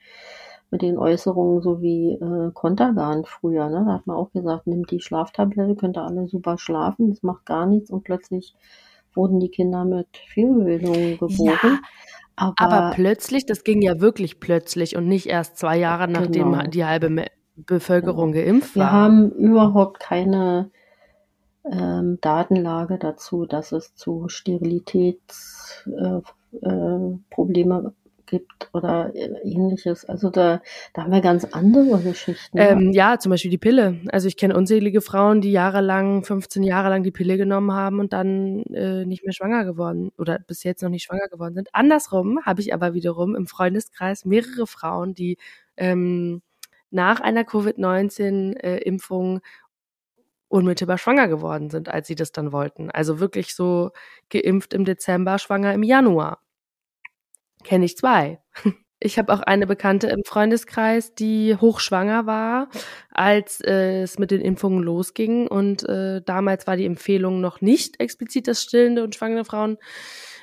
mit 0.71 0.81
den 0.81 0.97
Äußerungen, 0.97 1.61
so 1.61 1.81
wie 1.81 2.13
äh, 2.13 2.51
Kontergan 2.53 3.25
früher. 3.25 3.69
Ne? 3.69 3.83
Da 3.85 3.93
hat 3.93 4.07
man 4.07 4.17
auch 4.17 4.31
gesagt, 4.31 4.67
nimmt 4.67 4.91
die 4.91 5.01
Schlaftablette, 5.01 5.75
könnt 5.75 5.97
ihr 5.97 6.03
alle 6.03 6.27
super 6.27 6.57
schlafen, 6.57 7.09
das 7.09 7.23
macht 7.23 7.45
gar 7.45 7.65
nichts 7.65 7.89
und 7.89 8.03
plötzlich 8.03 8.55
wurden 9.13 9.39
die 9.39 9.49
Kinder 9.49 9.85
mit 9.85 10.07
Fehlbildungen 10.27 11.17
geboren. 11.17 11.57
Ja. 11.63 11.79
Aber, 12.35 12.53
aber, 12.59 12.91
plötzlich, 12.95 13.45
das 13.45 13.63
ging 13.63 13.81
ja 13.81 13.99
wirklich 13.99 14.39
plötzlich 14.39 14.95
und 14.95 15.07
nicht 15.07 15.25
erst 15.25 15.57
zwei 15.57 15.77
Jahre 15.77 16.07
nachdem 16.07 16.53
genau. 16.53 16.67
die 16.67 16.85
halbe 16.85 17.25
Bevölkerung 17.55 18.31
genau. 18.31 18.45
geimpft 18.45 18.77
war. 18.77 18.85
Wir 18.85 18.91
haben 18.91 19.31
überhaupt 19.31 19.99
keine 19.99 20.71
ähm, 21.65 22.17
Datenlage 22.21 22.97
dazu, 22.97 23.45
dass 23.45 23.73
es 23.73 23.93
zu 23.95 24.29
Sterilitätsprobleme 24.29 26.23
äh, 26.61 27.87
äh, 27.87 27.91
gibt 28.29 28.69
oder 28.73 29.13
äh, 29.15 29.27
ähnliches. 29.43 30.05
Also 30.05 30.29
da, 30.29 30.61
da 30.93 31.03
haben 31.03 31.11
wir 31.11 31.21
ganz 31.21 31.45
andere 31.45 31.99
Geschichten. 31.99 32.57
Ähm, 32.57 32.91
ja, 32.91 33.17
zum 33.19 33.31
Beispiel 33.31 33.51
die 33.51 33.57
Pille. 33.57 33.99
Also 34.11 34.27
ich 34.27 34.37
kenne 34.37 34.55
unzählige 34.55 35.01
Frauen, 35.01 35.41
die 35.41 35.51
jahrelang, 35.51 36.23
15 36.23 36.63
Jahre 36.63 36.89
lang 36.89 37.03
die 37.03 37.11
Pille 37.11 37.37
genommen 37.37 37.73
haben 37.73 37.99
und 37.99 38.13
dann 38.13 38.63
äh, 38.73 39.05
nicht 39.05 39.23
mehr 39.23 39.33
schwanger 39.33 39.65
geworden 39.65 40.11
oder 40.17 40.39
bis 40.39 40.63
jetzt 40.63 40.83
noch 40.83 40.89
nicht 40.89 41.03
schwanger 41.03 41.27
geworden 41.29 41.55
sind. 41.55 41.69
Andersrum 41.73 42.45
habe 42.45 42.61
ich 42.61 42.73
aber 42.73 42.93
wiederum 42.93 43.35
im 43.35 43.47
Freundeskreis 43.47 44.25
mehrere 44.25 44.67
Frauen, 44.67 45.13
die 45.13 45.37
ähm, 45.77 46.41
nach 46.91 47.19
einer 47.19 47.43
Covid-19-Impfung 47.43 49.37
äh, 49.37 49.41
unmittelbar 50.47 50.97
schwanger 50.97 51.27
geworden 51.27 51.69
sind, 51.69 51.89
als 51.89 52.07
sie 52.07 52.15
das 52.15 52.31
dann 52.31 52.51
wollten. 52.51 52.89
Also 52.89 53.19
wirklich 53.19 53.53
so 53.53 53.91
geimpft 54.29 54.73
im 54.73 54.83
Dezember, 54.83 55.37
schwanger 55.37 55.73
im 55.73 55.83
Januar. 55.83 56.39
Kenne 57.63 57.85
ich 57.85 57.97
zwei. 57.97 58.39
Ich 59.01 59.17
habe 59.17 59.31
auch 59.31 59.39
eine 59.39 59.65
Bekannte 59.65 60.07
im 60.07 60.23
Freundeskreis, 60.25 61.15
die 61.15 61.55
hochschwanger 61.55 62.25
war, 62.25 62.67
als 63.11 63.61
äh, 63.61 64.01
es 64.01 64.19
mit 64.19 64.29
den 64.29 64.41
Impfungen 64.41 64.83
losging. 64.83 65.47
Und 65.47 65.87
äh, 65.87 66.21
damals 66.21 66.67
war 66.67 66.75
die 66.75 66.85
Empfehlung 66.85 67.39
noch 67.39 67.61
nicht 67.61 68.01
explizit, 68.01 68.49
dass 68.49 68.61
stillende 68.61 69.01
und 69.05 69.15
schwangere 69.15 69.45
Frauen 69.45 69.77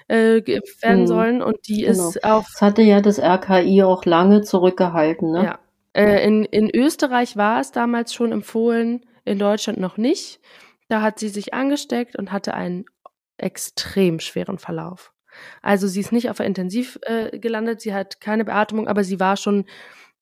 äh, 0.08 0.40
geimpft 0.40 0.82
werden 0.82 1.02
mhm. 1.02 1.06
sollen. 1.06 1.42
Und 1.42 1.68
die 1.68 1.82
genau. 1.82 2.08
ist 2.08 2.24
auch. 2.24 2.44
Das 2.44 2.62
hatte 2.62 2.80
ja 2.80 3.02
das 3.02 3.18
RKI 3.18 3.82
auch 3.82 4.06
lange 4.06 4.40
zurückgehalten, 4.40 5.32
ne? 5.32 5.44
Ja. 5.44 5.58
Äh, 5.92 6.26
in, 6.26 6.44
in 6.44 6.74
Österreich 6.74 7.36
war 7.36 7.60
es 7.60 7.72
damals 7.72 8.14
schon 8.14 8.32
empfohlen, 8.32 9.04
in 9.26 9.38
Deutschland 9.38 9.78
noch 9.78 9.98
nicht. 9.98 10.40
Da 10.88 11.02
hat 11.02 11.18
sie 11.18 11.28
sich 11.28 11.52
angesteckt 11.52 12.16
und 12.16 12.32
hatte 12.32 12.54
einen 12.54 12.86
extrem 13.38 14.20
schweren 14.20 14.58
Verlauf. 14.58 15.12
Also 15.62 15.86
sie 15.86 16.00
ist 16.00 16.12
nicht 16.12 16.30
auf 16.30 16.38
der 16.38 16.46
Intensiv 16.46 16.98
äh, 17.02 17.38
gelandet, 17.38 17.80
sie 17.80 17.94
hat 17.94 18.20
keine 18.20 18.44
Beatmung, 18.44 18.88
aber 18.88 19.04
sie 19.04 19.20
war 19.20 19.36
schon 19.36 19.64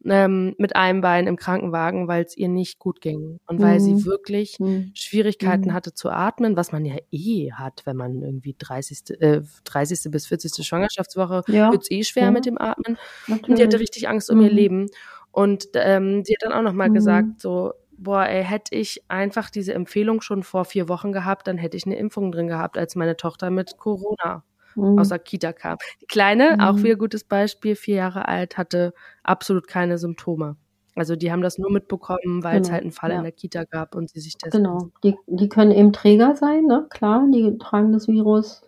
ähm, 0.07 0.55
mit 0.59 0.77
einem 0.77 1.01
Bein 1.01 1.27
im 1.27 1.37
Krankenwagen, 1.37 2.09
weil 2.09 2.25
es 2.25 2.37
ihr 2.37 2.49
nicht 2.49 2.79
gut 2.79 3.01
ging 3.01 3.41
und 3.47 3.61
weil 3.61 3.81
sie 3.81 3.95
mhm. 3.95 4.05
wirklich 4.05 4.59
mhm. 4.61 4.91
Schwierigkeiten 4.95 5.69
mhm. 5.69 5.73
hatte 5.73 5.95
zu 5.95 6.11
atmen, 6.11 6.57
was 6.57 6.73
man 6.73 6.85
ja 6.85 6.97
eh 7.11 7.53
hat, 7.53 7.83
wenn 7.85 7.97
man 7.97 8.23
irgendwie 8.23 8.55
30. 8.59 9.21
Äh, 9.21 9.41
30. 9.65 10.11
bis 10.11 10.27
40. 10.27 10.67
Schwangerschaftswoche 10.67 11.43
ja. 11.49 11.73
wird 11.73 11.83
es 11.83 11.91
eh 11.91 12.05
schwer 12.05 12.25
ja. 12.25 12.31
mit 12.31 12.47
dem 12.47 12.59
Atmen. 12.59 12.99
Natürlich. 13.27 13.49
Und 13.49 13.59
die 13.59 13.65
hatte 13.65 13.81
richtig 13.81 14.09
Angst 14.09 14.31
um 14.31 14.41
ihr 14.41 14.51
mhm. 14.51 14.57
Leben. 14.57 14.87
Und 15.33 15.69
ähm, 15.75 16.23
sie 16.25 16.35
hat 16.35 16.43
dann 16.43 16.53
auch 16.53 16.63
nochmal 16.63 16.91
mhm. 16.91 16.95
gesagt, 16.95 17.41
so 17.41 17.73
boah, 17.97 18.27
ey, 18.27 18.45
hätte 18.45 18.75
ich 18.75 19.03
einfach 19.09 19.51
diese 19.51 19.73
Empfehlung 19.73 20.21
schon 20.21 20.43
vor 20.43 20.65
vier 20.65 20.89
Wochen 20.89 21.13
gehabt, 21.13 21.47
dann 21.47 21.59
hätte 21.59 21.77
ich 21.77 21.87
eine 21.87 21.97
Impfung 21.97 22.33
drin 22.33 22.49
gehabt, 22.49 22.77
als 22.77 22.97
meine 22.97 23.17
Tochter 23.17 23.51
mit 23.51 23.79
Corona 23.79 24.45
mhm. 24.77 24.99
aus 24.99 25.09
der 25.09 25.19
Kita 25.19 25.53
kam. 25.53 25.79
Die 26.01 26.07
Kleine, 26.07 26.57
mhm. 26.57 26.61
auch 26.61 26.77
wieder 26.79 26.97
gutes 26.97 27.25
Beispiel, 27.25 27.77
vier 27.77 27.97
Jahre 27.97 28.29
alt, 28.29 28.59
hatte 28.59 28.95
absolut 29.23 29.69
keine 29.69 29.99
Symptome. 29.99 30.57
Also 30.97 31.17
die 31.17 31.33
haben 31.33 31.43
das 31.43 31.59
nur 31.59 31.73
mitbekommen, 31.73 32.45
weil 32.45 32.55
genau. 32.55 32.67
es 32.67 32.73
halt 32.73 32.83
einen 32.83 32.93
Fall 32.93 33.11
ja. 33.11 33.17
in 33.17 33.25
der 33.25 33.33
Kita 33.33 33.65
gab 33.65 33.97
und 33.97 34.11
sie 34.11 34.21
sich 34.21 34.37
testen. 34.37 34.63
Genau, 34.63 34.91
die, 35.03 35.17
die 35.27 35.49
können 35.49 35.73
eben 35.73 35.93
Träger 35.93 36.37
sein, 36.37 36.67
ne? 36.67 36.87
klar, 36.89 37.27
die 37.33 37.59
tragen 37.59 37.93
das 37.93 38.07
Virus 38.07 38.63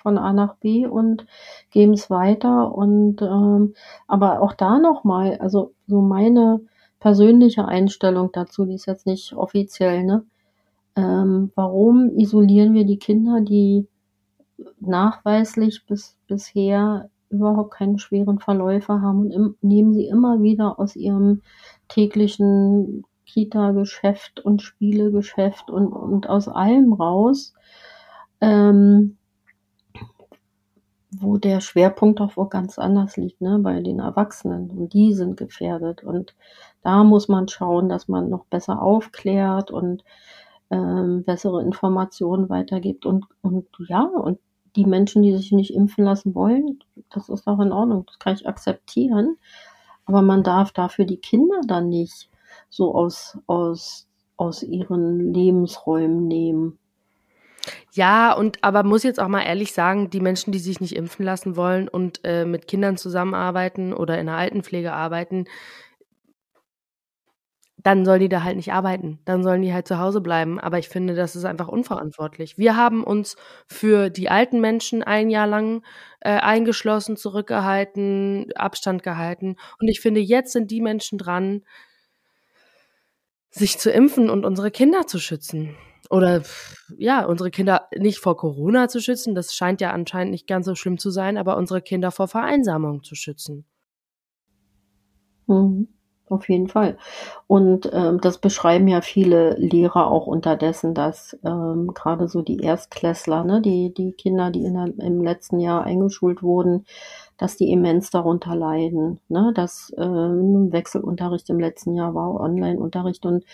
von 0.00 0.18
A 0.18 0.32
nach 0.32 0.56
B 0.56 0.86
und 0.86 1.26
geben 1.70 1.94
es 1.94 2.08
weiter. 2.10 2.72
Und 2.72 3.20
ähm, 3.22 3.74
aber 4.06 4.40
auch 4.40 4.52
da 4.52 4.78
nochmal, 4.78 5.38
also 5.38 5.72
so 5.86 6.00
meine 6.00 6.60
persönliche 7.00 7.66
Einstellung 7.66 8.30
dazu, 8.32 8.64
die 8.64 8.74
ist 8.74 8.86
jetzt 8.86 9.06
nicht 9.06 9.32
offiziell, 9.34 10.04
ne? 10.04 10.24
Ähm, 10.94 11.50
warum 11.54 12.10
isolieren 12.16 12.74
wir 12.74 12.84
die 12.84 12.98
Kinder, 12.98 13.40
die 13.40 13.86
nachweislich 14.80 15.84
bis, 15.86 16.16
bisher 16.26 17.10
überhaupt 17.30 17.72
keine 17.72 17.98
schweren 17.98 18.38
Verläufe 18.38 19.00
haben 19.00 19.20
und 19.20 19.30
im, 19.30 19.56
nehmen 19.62 19.94
sie 19.94 20.06
immer 20.06 20.42
wieder 20.42 20.78
aus 20.78 20.96
ihrem 20.96 21.42
täglichen 21.88 23.04
Kita-Geschäft 23.26 24.40
und 24.40 24.62
Spielegeschäft 24.62 25.70
und, 25.70 25.88
und 25.88 26.28
aus 26.28 26.48
allem 26.48 26.92
raus, 26.92 27.54
ähm, 28.40 29.16
wo 31.18 31.36
der 31.36 31.60
Schwerpunkt 31.60 32.20
auch 32.20 32.36
wo 32.36 32.46
ganz 32.46 32.78
anders 32.78 33.16
liegt, 33.16 33.40
ne, 33.40 33.58
bei 33.58 33.80
den 33.80 34.00
Erwachsenen. 34.00 34.70
Und 34.70 34.92
die 34.92 35.14
sind 35.14 35.36
gefährdet. 35.36 36.02
Und 36.02 36.34
da 36.82 37.04
muss 37.04 37.28
man 37.28 37.48
schauen, 37.48 37.88
dass 37.88 38.08
man 38.08 38.28
noch 38.28 38.46
besser 38.46 38.82
aufklärt 38.82 39.70
und 39.70 40.04
ähm, 40.70 41.22
bessere 41.24 41.62
Informationen 41.62 42.48
weitergibt. 42.48 43.06
Und, 43.06 43.26
und 43.42 43.66
ja, 43.88 44.02
und 44.02 44.38
die 44.76 44.86
Menschen, 44.86 45.22
die 45.22 45.36
sich 45.36 45.52
nicht 45.52 45.74
impfen 45.74 46.04
lassen 46.04 46.34
wollen, 46.34 46.78
das 47.10 47.28
ist 47.28 47.46
auch 47.46 47.60
in 47.60 47.72
Ordnung, 47.72 48.04
das 48.06 48.18
kann 48.18 48.34
ich 48.34 48.46
akzeptieren. 48.46 49.36
Aber 50.04 50.22
man 50.22 50.42
darf 50.42 50.72
dafür 50.72 51.04
die 51.04 51.18
Kinder 51.18 51.60
dann 51.66 51.88
nicht 51.88 52.28
so 52.68 52.94
aus, 52.94 53.38
aus, 53.46 54.08
aus 54.36 54.62
ihren 54.62 55.32
Lebensräumen 55.32 56.26
nehmen. 56.26 56.78
Ja, 57.92 58.32
und 58.32 58.58
aber 58.62 58.82
muss 58.82 59.04
jetzt 59.04 59.20
auch 59.20 59.28
mal 59.28 59.42
ehrlich 59.42 59.72
sagen, 59.72 60.10
die 60.10 60.20
Menschen, 60.20 60.52
die 60.52 60.58
sich 60.58 60.80
nicht 60.80 60.96
impfen 60.96 61.24
lassen 61.24 61.56
wollen 61.56 61.88
und 61.88 62.20
äh, 62.24 62.44
mit 62.44 62.66
Kindern 62.66 62.96
zusammenarbeiten 62.96 63.92
oder 63.92 64.18
in 64.18 64.26
der 64.26 64.36
Altenpflege 64.36 64.92
arbeiten, 64.92 65.46
dann 67.82 68.04
sollen 68.04 68.20
die 68.20 68.28
da 68.28 68.44
halt 68.44 68.56
nicht 68.56 68.72
arbeiten. 68.72 69.18
Dann 69.24 69.42
sollen 69.42 69.62
die 69.62 69.72
halt 69.72 69.88
zu 69.88 69.98
Hause 69.98 70.20
bleiben. 70.20 70.60
Aber 70.60 70.78
ich 70.78 70.88
finde, 70.88 71.14
das 71.14 71.34
ist 71.34 71.44
einfach 71.44 71.68
unverantwortlich. 71.68 72.58
Wir 72.58 72.76
haben 72.76 73.02
uns 73.02 73.36
für 73.66 74.10
die 74.10 74.28
alten 74.28 74.60
Menschen 74.60 75.02
ein 75.02 75.30
Jahr 75.30 75.46
lang 75.46 75.82
äh, 76.20 76.30
eingeschlossen, 76.30 77.16
zurückgehalten, 77.16 78.52
Abstand 78.54 79.02
gehalten. 79.02 79.56
Und 79.80 79.88
ich 79.88 80.00
finde, 80.00 80.20
jetzt 80.20 80.52
sind 80.52 80.70
die 80.70 80.80
Menschen 80.80 81.18
dran, 81.18 81.62
sich 83.50 83.78
zu 83.78 83.90
impfen 83.90 84.30
und 84.30 84.44
unsere 84.44 84.70
Kinder 84.70 85.06
zu 85.06 85.18
schützen. 85.18 85.76
Oder 86.08 86.42
ja, 86.98 87.24
unsere 87.24 87.50
Kinder 87.50 87.88
nicht 87.96 88.18
vor 88.18 88.36
Corona 88.36 88.88
zu 88.88 89.00
schützen. 89.00 89.34
Das 89.34 89.54
scheint 89.54 89.80
ja 89.80 89.92
anscheinend 89.92 90.32
nicht 90.32 90.46
ganz 90.46 90.66
so 90.66 90.74
schlimm 90.74 90.98
zu 90.98 91.10
sein, 91.10 91.36
aber 91.36 91.56
unsere 91.56 91.82
Kinder 91.82 92.10
vor 92.10 92.28
Vereinsamung 92.28 93.02
zu 93.02 93.14
schützen. 93.14 93.64
Mhm. 95.46 95.88
Auf 96.32 96.48
jeden 96.48 96.68
Fall. 96.68 96.96
Und 97.46 97.90
ähm, 97.92 98.18
das 98.22 98.38
beschreiben 98.38 98.88
ja 98.88 99.02
viele 99.02 99.54
Lehrer 99.58 100.10
auch 100.10 100.26
unterdessen, 100.26 100.94
dass 100.94 101.38
ähm, 101.44 101.92
gerade 101.92 102.26
so 102.26 102.40
die 102.40 102.60
Erstklässler, 102.60 103.44
ne, 103.44 103.60
die, 103.60 103.92
die 103.92 104.12
Kinder, 104.12 104.50
die 104.50 104.64
in 104.64 104.72
der, 104.72 105.06
im 105.06 105.22
letzten 105.22 105.60
Jahr 105.60 105.84
eingeschult 105.84 106.42
wurden, 106.42 106.86
dass 107.36 107.58
die 107.58 107.70
immens 107.70 108.08
darunter 108.08 108.56
leiden. 108.56 109.20
Ne? 109.28 109.52
Dass 109.54 109.92
ähm, 109.98 110.72
Wechselunterricht 110.72 111.50
im 111.50 111.60
letzten 111.60 111.94
Jahr 111.94 112.14
war, 112.14 112.40
Online-Unterricht 112.40 113.26
und 113.26 113.44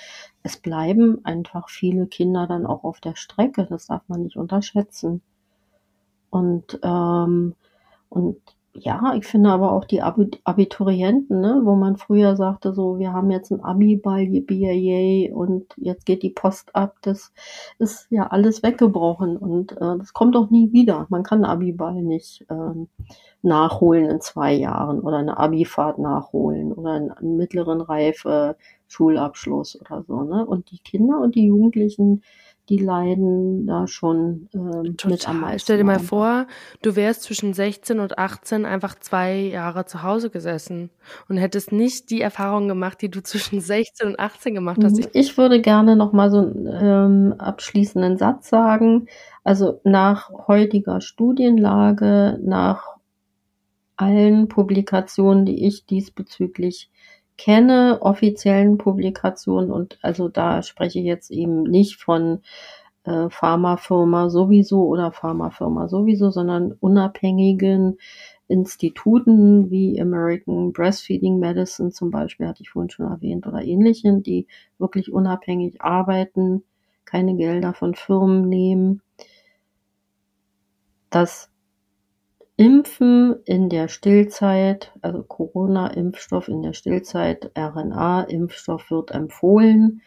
es 0.44 0.56
bleiben 0.56 1.18
einfach 1.24 1.68
viele 1.68 2.06
Kinder 2.06 2.46
dann 2.46 2.64
auch 2.64 2.84
auf 2.84 3.00
der 3.00 3.16
Strecke. 3.16 3.66
Das 3.68 3.88
darf 3.88 4.02
man 4.06 4.22
nicht 4.22 4.36
unterschätzen. 4.36 5.20
Und, 6.30 6.78
ähm, 6.84 7.56
und 8.08 8.38
ja, 8.74 9.14
ich 9.14 9.26
finde 9.26 9.50
aber 9.50 9.72
auch 9.72 9.84
die 9.84 10.02
Abiturienten, 10.02 11.40
ne, 11.40 11.60
wo 11.64 11.74
man 11.74 11.96
früher 11.96 12.36
sagte, 12.36 12.72
so, 12.72 12.98
wir 12.98 13.12
haben 13.12 13.30
jetzt 13.30 13.50
ein 13.50 13.62
Abi-Ball, 13.62 14.22
yippie 14.22 15.32
und 15.32 15.74
jetzt 15.76 16.06
geht 16.06 16.22
die 16.22 16.30
Post 16.30 16.74
ab, 16.74 16.96
das 17.02 17.32
ist 17.78 18.06
ja 18.10 18.28
alles 18.28 18.62
weggebrochen 18.62 19.36
und 19.36 19.72
äh, 19.72 19.98
das 19.98 20.12
kommt 20.12 20.36
auch 20.36 20.50
nie 20.50 20.72
wieder. 20.72 21.06
Man 21.08 21.22
kann 21.22 21.44
Abi-Ball 21.44 22.02
nicht 22.02 22.46
ähm, 22.50 22.88
nachholen 23.42 24.06
in 24.10 24.20
zwei 24.20 24.52
Jahren 24.52 25.00
oder 25.00 25.18
eine 25.18 25.38
Abi-Fahrt 25.38 25.98
nachholen 25.98 26.72
oder 26.72 26.92
einen, 26.92 27.10
einen 27.10 27.36
mittleren 27.36 27.80
Reife 27.80 28.56
Schulabschluss 28.88 29.80
oder 29.80 30.02
so, 30.02 30.22
ne? 30.22 30.46
Und 30.46 30.70
die 30.70 30.78
Kinder 30.78 31.20
und 31.20 31.34
die 31.34 31.46
Jugendlichen, 31.46 32.22
die 32.68 32.78
leiden 32.78 33.66
da 33.66 33.86
schon 33.86 34.48
ähm, 34.54 34.96
mit 35.06 35.28
am 35.28 35.40
meisten. 35.40 35.60
Stell 35.60 35.78
dir 35.78 35.84
mal 35.84 35.98
vor, 35.98 36.46
du 36.82 36.96
wärst 36.96 37.22
zwischen 37.22 37.54
16 37.54 37.98
und 37.98 38.18
18 38.18 38.66
einfach 38.66 38.98
zwei 38.98 39.36
Jahre 39.36 39.86
zu 39.86 40.02
Hause 40.02 40.30
gesessen 40.30 40.90
und 41.28 41.38
hättest 41.38 41.72
nicht 41.72 42.10
die 42.10 42.20
Erfahrung 42.20 42.68
gemacht, 42.68 43.00
die 43.00 43.10
du 43.10 43.22
zwischen 43.22 43.60
16 43.60 44.08
und 44.08 44.20
18 44.20 44.54
gemacht 44.54 44.84
hast. 44.84 44.98
Ich, 44.98 45.06
mhm. 45.06 45.10
ich 45.14 45.38
würde 45.38 45.60
gerne 45.60 45.96
noch 45.96 46.12
mal 46.12 46.30
so 46.30 46.38
einen 46.38 46.68
ähm, 46.80 47.34
abschließenden 47.38 48.18
Satz 48.18 48.48
sagen. 48.50 49.08
Also 49.44 49.80
nach 49.84 50.30
heutiger 50.46 51.00
Studienlage, 51.00 52.38
nach 52.42 52.98
allen 53.96 54.48
Publikationen, 54.48 55.46
die 55.46 55.66
ich 55.66 55.86
diesbezüglich 55.86 56.90
kenne, 57.38 57.98
offiziellen 58.02 58.76
Publikationen 58.78 59.70
und 59.70 59.98
also 60.02 60.28
da 60.28 60.62
spreche 60.62 60.98
ich 60.98 61.06
jetzt 61.06 61.30
eben 61.30 61.62
nicht 61.62 61.96
von 61.96 62.40
äh, 63.04 63.30
Pharmafirma 63.30 64.28
sowieso 64.28 64.86
oder 64.86 65.12
Pharmafirma 65.12 65.88
sowieso, 65.88 66.30
sondern 66.30 66.72
unabhängigen 66.72 67.98
Instituten 68.48 69.70
wie 69.70 70.00
American 70.00 70.72
Breastfeeding 70.72 71.38
Medicine 71.38 71.90
zum 71.90 72.10
Beispiel, 72.10 72.48
hatte 72.48 72.62
ich 72.62 72.70
vorhin 72.70 72.90
schon 72.90 73.06
erwähnt, 73.06 73.46
oder 73.46 73.62
ähnlichen, 73.62 74.22
die 74.22 74.46
wirklich 74.78 75.12
unabhängig 75.12 75.80
arbeiten, 75.80 76.64
keine 77.04 77.36
Gelder 77.36 77.72
von 77.72 77.94
Firmen 77.94 78.48
nehmen, 78.48 79.02
dass 81.10 81.50
Impfen 82.60 83.36
in 83.44 83.68
der 83.68 83.86
Stillzeit, 83.86 84.90
also 85.00 85.22
Corona-Impfstoff 85.22 86.48
in 86.48 86.60
der 86.60 86.72
Stillzeit, 86.72 87.52
RNA-Impfstoff 87.56 88.90
wird 88.90 89.12
empfohlen 89.12 90.02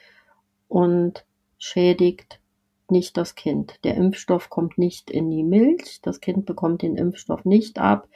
und 0.68 1.26
schädigt 1.58 2.42
nicht 2.90 3.16
das 3.16 3.36
Kind. 3.36 3.80
Der 3.86 3.96
Impfstoff 3.96 4.50
kommt 4.50 4.78
nicht 4.78 5.10
in 5.10 5.32
die 5.32 5.46
Milch, 5.46 6.02
das 6.02 6.20
Kind 6.20 6.46
bekommt 6.46 6.82
den 6.82 6.98
Impfstoff 6.98 7.46
nicht 7.46 7.80
ab, 7.80 8.10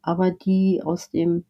aber 0.00 0.30
die 0.30 0.80
aus 0.82 1.10
dem 1.10 1.44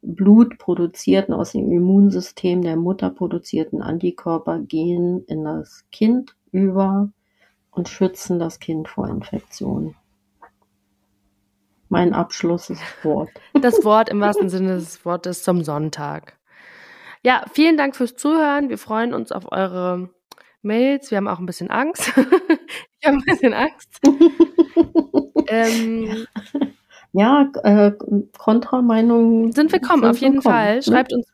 Blut 0.00 0.58
produzierten, 0.58 1.34
aus 1.34 1.50
dem 1.50 1.72
Immunsystem 1.72 2.62
der 2.62 2.76
Mutter 2.76 3.10
produzierten 3.10 3.82
Antikörper 3.82 4.60
gehen 4.60 5.24
in 5.26 5.42
das 5.42 5.84
Kind 5.90 6.36
über 6.52 7.10
und 7.72 7.88
schützen 7.88 8.38
das 8.38 8.60
Kind 8.60 8.86
vor 8.86 9.08
Infektionen 9.08 9.96
mein 11.88 12.14
Abschlusswort. 12.14 13.30
Das 13.60 13.84
Wort 13.84 14.08
im 14.08 14.20
wahrsten 14.20 14.48
Sinne 14.48 14.74
des 14.74 15.04
Wortes 15.04 15.42
zum 15.42 15.62
Sonntag. 15.64 16.36
Ja, 17.22 17.44
vielen 17.52 17.76
Dank 17.76 17.96
fürs 17.96 18.16
Zuhören. 18.16 18.68
Wir 18.68 18.78
freuen 18.78 19.14
uns 19.14 19.32
auf 19.32 19.50
eure 19.50 20.10
Mails. 20.60 21.10
Wir 21.10 21.18
haben 21.18 21.28
auch 21.28 21.38
ein 21.38 21.46
bisschen 21.46 21.70
Angst. 21.70 22.08
ich 23.00 23.06
habe 23.06 23.16
ein 23.16 23.24
bisschen 23.24 23.54
Angst. 23.54 24.00
ähm, 25.48 26.26
ja, 27.12 27.50
äh, 27.62 27.92
Kontrameinungen 28.36 29.52
sind 29.52 29.72
willkommen, 29.72 30.02
sind 30.02 30.10
auf 30.10 30.18
jeden 30.18 30.34
willkommen. 30.34 30.54
Fall. 30.54 30.76
Ne? 30.76 30.82
Schreibt 30.82 31.12
uns. 31.12 31.26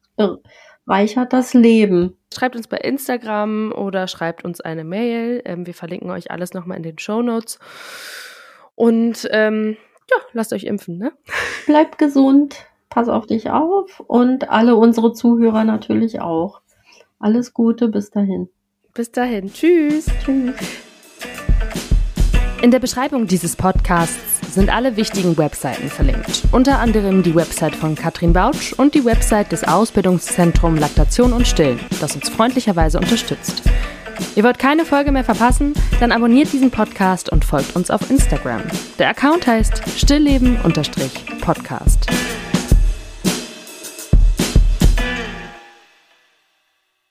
Reichert 0.87 1.33
das 1.33 1.55
Leben. 1.55 2.17
Schreibt 2.35 2.57
uns 2.57 2.67
bei 2.67 2.77
Instagram 2.77 3.73
oder 3.73 4.09
schreibt 4.09 4.45
uns 4.45 4.61
eine 4.61 4.85
Mail. 4.85 5.43
Ähm, 5.45 5.67
wir 5.67 5.75
verlinken 5.75 6.11
euch 6.11 6.31
alles 6.31 6.53
nochmal 6.53 6.77
in 6.77 6.83
den 6.83 6.99
Show 6.99 7.23
Notes. 7.23 7.59
Und 8.75 9.29
ähm, 9.31 9.77
ja, 10.11 10.17
lasst 10.33 10.53
euch 10.53 10.65
impfen, 10.65 10.99
ne? 10.99 11.13
Bleibt 11.67 11.99
gesund, 11.99 12.67
pass 12.89 13.09
auf 13.09 13.27
dich 13.27 13.51
auf 13.51 14.01
und 14.07 14.51
alle 14.51 14.77
unsere 14.77 15.13
Zuhörer 15.13 15.65
natürlich 15.65 16.21
auch. 16.21 16.61
Alles 17.19 17.55
Gute, 17.55 17.89
bis 17.89 18.11
dahin. 18.11 18.49
Bis 18.95 19.13
dahin. 19.13 19.53
Tschüss. 19.53 20.07
Tschüss. 20.25 20.55
In 22.63 22.71
der 22.71 22.79
Beschreibung 22.79 23.27
dieses 23.27 23.57
Podcasts 23.57 24.55
sind 24.55 24.69
alle 24.75 24.97
wichtigen 24.97 25.39
Webseiten 25.39 25.89
verlinkt. 25.89 26.43
Unter 26.53 26.79
anderem 26.79 27.23
die 27.23 27.35
Website 27.35 27.77
von 27.77 27.95
Katrin 27.95 28.33
Bautsch 28.33 28.73
und 28.73 28.95
die 28.95 29.05
Website 29.05 29.53
des 29.53 29.65
Ausbildungszentrums 29.65 30.81
Laktation 30.81 31.33
und 31.33 31.47
Stillen, 31.47 31.81
das 32.01 32.17
uns 32.17 32.29
freundlicherweise 32.29 32.99
unterstützt. 32.99 33.63
Ihr 34.37 34.45
wollt 34.45 34.59
keine 34.59 34.85
Folge 34.85 35.13
mehr 35.13 35.25
verpassen? 35.25 35.75
Dann 36.01 36.13
abonniert 36.13 36.53
diesen 36.53 36.71
Podcast 36.71 37.31
und 37.31 37.45
folgt 37.45 37.77
uns 37.77 37.91
auf 37.91 38.11
Instagram. 38.11 38.63
Der 38.99 39.11
Account 39.11 39.47
heißt 39.47 39.83
stillleben-podcast. 39.97 42.07